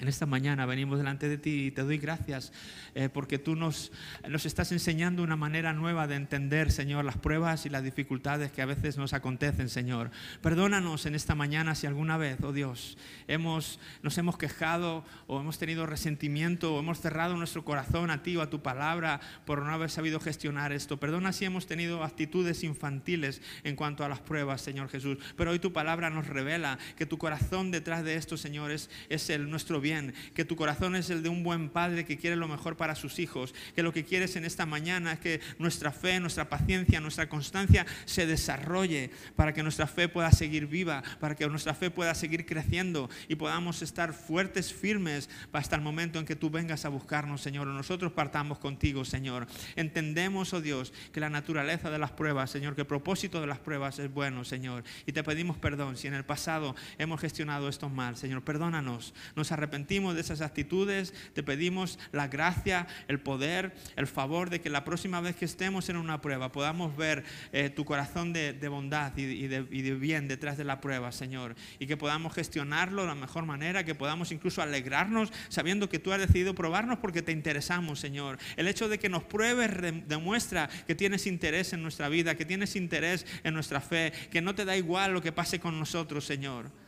[0.00, 2.52] En esta mañana venimos delante de ti y te doy gracias
[2.94, 3.92] eh, porque tú nos,
[4.28, 8.62] nos estás enseñando una manera nueva de entender, Señor, las pruebas y las dificultades que
[8.62, 10.10] a veces nos acontecen, Señor.
[10.40, 15.58] Perdónanos en esta mañana si alguna vez, oh Dios, hemos, nos hemos quejado o hemos
[15.58, 19.70] tenido resentimiento o hemos cerrado nuestro corazón a ti o a tu palabra por no
[19.70, 20.98] haber sabido gestionar esto.
[20.98, 25.18] Perdona si hemos tenido actitudes infantiles en cuanto a las pruebas, Señor Jesús.
[25.36, 29.30] Pero hoy tu palabra nos revela que tu corazón detrás de esto, Señor, es, es
[29.30, 32.48] el nuestro bien que tu corazón es el de un buen padre que quiere lo
[32.48, 36.20] mejor para sus hijos, que lo que quieres en esta mañana es que nuestra fe,
[36.20, 41.46] nuestra paciencia, nuestra constancia se desarrolle para que nuestra fe pueda seguir viva, para que
[41.48, 46.36] nuestra fe pueda seguir creciendo y podamos estar fuertes, firmes hasta el momento en que
[46.36, 49.46] tú vengas a buscarnos, Señor, o nosotros partamos contigo, Señor.
[49.76, 53.58] Entendemos, oh Dios, que la naturaleza de las pruebas, Señor, que el propósito de las
[53.58, 57.88] pruebas es bueno, Señor, y te pedimos perdón si en el pasado hemos gestionado esto
[57.88, 64.06] mal, Señor, perdónanos, nos arrepentimos de esas actitudes, te pedimos la gracia, el poder, el
[64.06, 67.84] favor de que la próxima vez que estemos en una prueba podamos ver eh, tu
[67.84, 71.96] corazón de, bondad y, de, y, de, bien detrás de la prueba, Señor, y que
[71.96, 76.54] podamos gestionarlo de la mejor manera, que podamos incluso alegrarnos sabiendo que tú has decidido
[76.54, 78.38] probarnos porque te interesamos, Señor.
[78.56, 79.70] El hecho de que nos pruebes
[80.06, 84.54] demuestra que tienes interés en nuestra vida, que tienes interés en nuestra fe, que no
[84.54, 86.81] te da igual lo que pase con nosotros, Señor.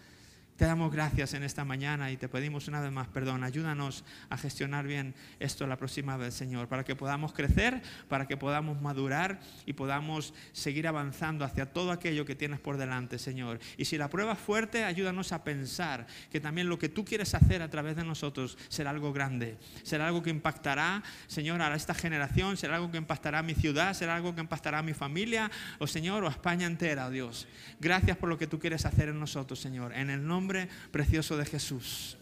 [0.57, 3.43] Te damos gracias en esta mañana y te pedimos una vez más perdón.
[3.43, 8.37] Ayúdanos a gestionar bien esto la próxima vez, Señor, para que podamos crecer, para que
[8.37, 13.59] podamos madurar y podamos seguir avanzando hacia todo aquello que tienes por delante, Señor.
[13.77, 17.35] Y si la prueba es fuerte, ayúdanos a pensar que también lo que tú quieres
[17.35, 21.95] hacer a través de nosotros será algo grande, será algo que impactará, Señor, a esta
[21.95, 25.51] generación, será algo que impactará a mi ciudad, será algo que impactará a mi familia,
[25.81, 27.49] o Señor, o a España entera, oh Dios.
[27.81, 29.93] Gracias por lo que tú quieres hacer en nosotros, Señor.
[29.93, 32.19] En el nombre nombre precioso de Jesús.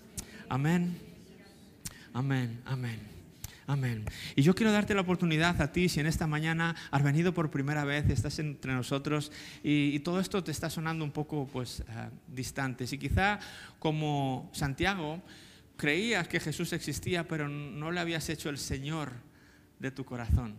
[0.49, 0.97] Amén.
[2.15, 2.63] Amén.
[2.65, 3.01] Amén.
[3.67, 4.05] Amén.
[4.37, 7.51] Y yo quiero darte la oportunidad a ti, si en esta mañana has venido por
[7.51, 9.33] primera vez, estás entre nosotros
[9.65, 12.87] y, todo esto te está sonando un poco pues, uh, distante.
[12.87, 13.41] Si quizá
[13.81, 15.21] como Santiago
[15.77, 19.11] creías que Jesús existía, pero no le habías hecho el Señor
[19.81, 20.55] de tu corazón.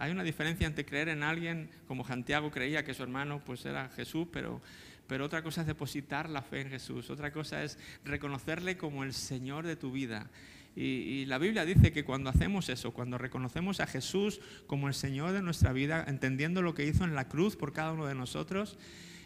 [0.00, 3.88] hay una diferencia entre creer en alguien como Santiago creía que su hermano pues era
[3.90, 4.60] Jesús, pero
[5.06, 9.12] pero otra cosa es depositar la fe en Jesús, otra cosa es reconocerle como el
[9.12, 10.30] Señor de tu vida.
[10.76, 15.32] Y, la Biblia dice que cuando hacemos eso, cuando reconocemos a Jesús como el Señor
[15.32, 18.76] de nuestra vida, entendiendo lo que hizo en la cruz por cada uno de nosotros,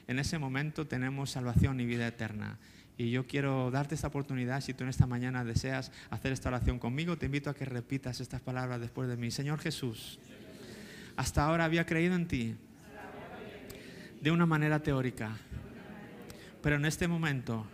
[0.09, 2.59] en ese momento tenemos salvación y vida eterna.
[2.99, 6.79] Y yo quiero darte esta oportunidad, si tú en esta mañana deseas hacer esta oración
[6.79, 9.31] conmigo, te invito a que repitas estas palabras después de mí.
[9.31, 10.19] Señor Jesús,
[11.17, 12.57] hasta ahora había creído en ti
[14.21, 15.39] de una manera teórica
[16.69, 17.65] pero en este momento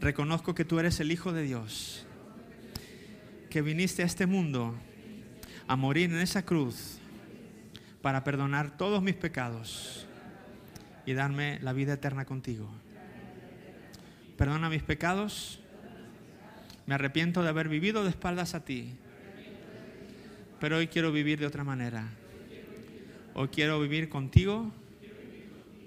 [0.00, 2.06] reconozco que tú eres el Hijo de Dios,
[3.50, 4.74] que viniste a este mundo
[5.66, 7.00] a morir en esa cruz
[8.00, 10.06] para perdonar todos mis pecados
[11.04, 12.70] y darme la vida eterna contigo.
[14.38, 15.60] Perdona mis pecados,
[16.86, 18.94] me arrepiento de haber vivido de espaldas a ti,
[20.60, 22.08] pero hoy quiero vivir de otra manera.
[23.34, 24.72] Hoy quiero vivir contigo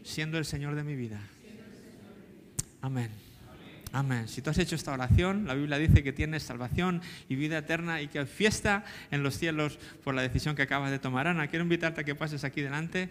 [0.04, 1.20] siendo el Señor de mi vida.
[2.82, 3.12] Amén.
[3.94, 4.28] Amén.
[4.28, 8.02] Si tú has hecho esta oración, la Biblia dice que tienes salvación y vida eterna
[8.02, 11.28] y que hay fiesta en los cielos por la decisión que acabas de tomar.
[11.28, 13.10] Ana, quiero invitarte a que pases aquí delante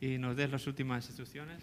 [0.00, 1.58] y nos des las últimas instrucciones.